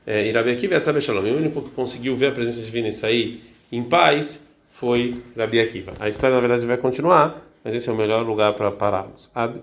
É, 0.07 0.31
Rabi 0.31 0.51
Akiva 0.51 1.01
Shalom, 1.01 1.23
o 1.23 1.37
único 1.39 1.63
que 1.63 1.71
conseguiu 1.71 2.15
ver 2.15 2.27
a 2.27 2.33
presença 2.33 2.61
divina 2.61 2.89
e 2.89 2.93
sair 2.93 3.41
em 3.73 3.83
paz 3.83 4.47
foi 4.73 5.17
Rabi 5.35 5.59
Akiva. 5.59 5.95
A 5.99 6.11
história 6.11 6.35
na 6.35 6.41
verdade 6.41 6.67
vai 6.67 6.77
continuar, 6.77 7.43
mas 7.65 7.75
esse 7.75 7.89
é 7.89 7.93
o 7.93 7.97
melhor 7.97 8.27
lugar 8.27 8.53
para 8.53 8.71
pararmos. 8.71 9.31
Ad 9.35 9.59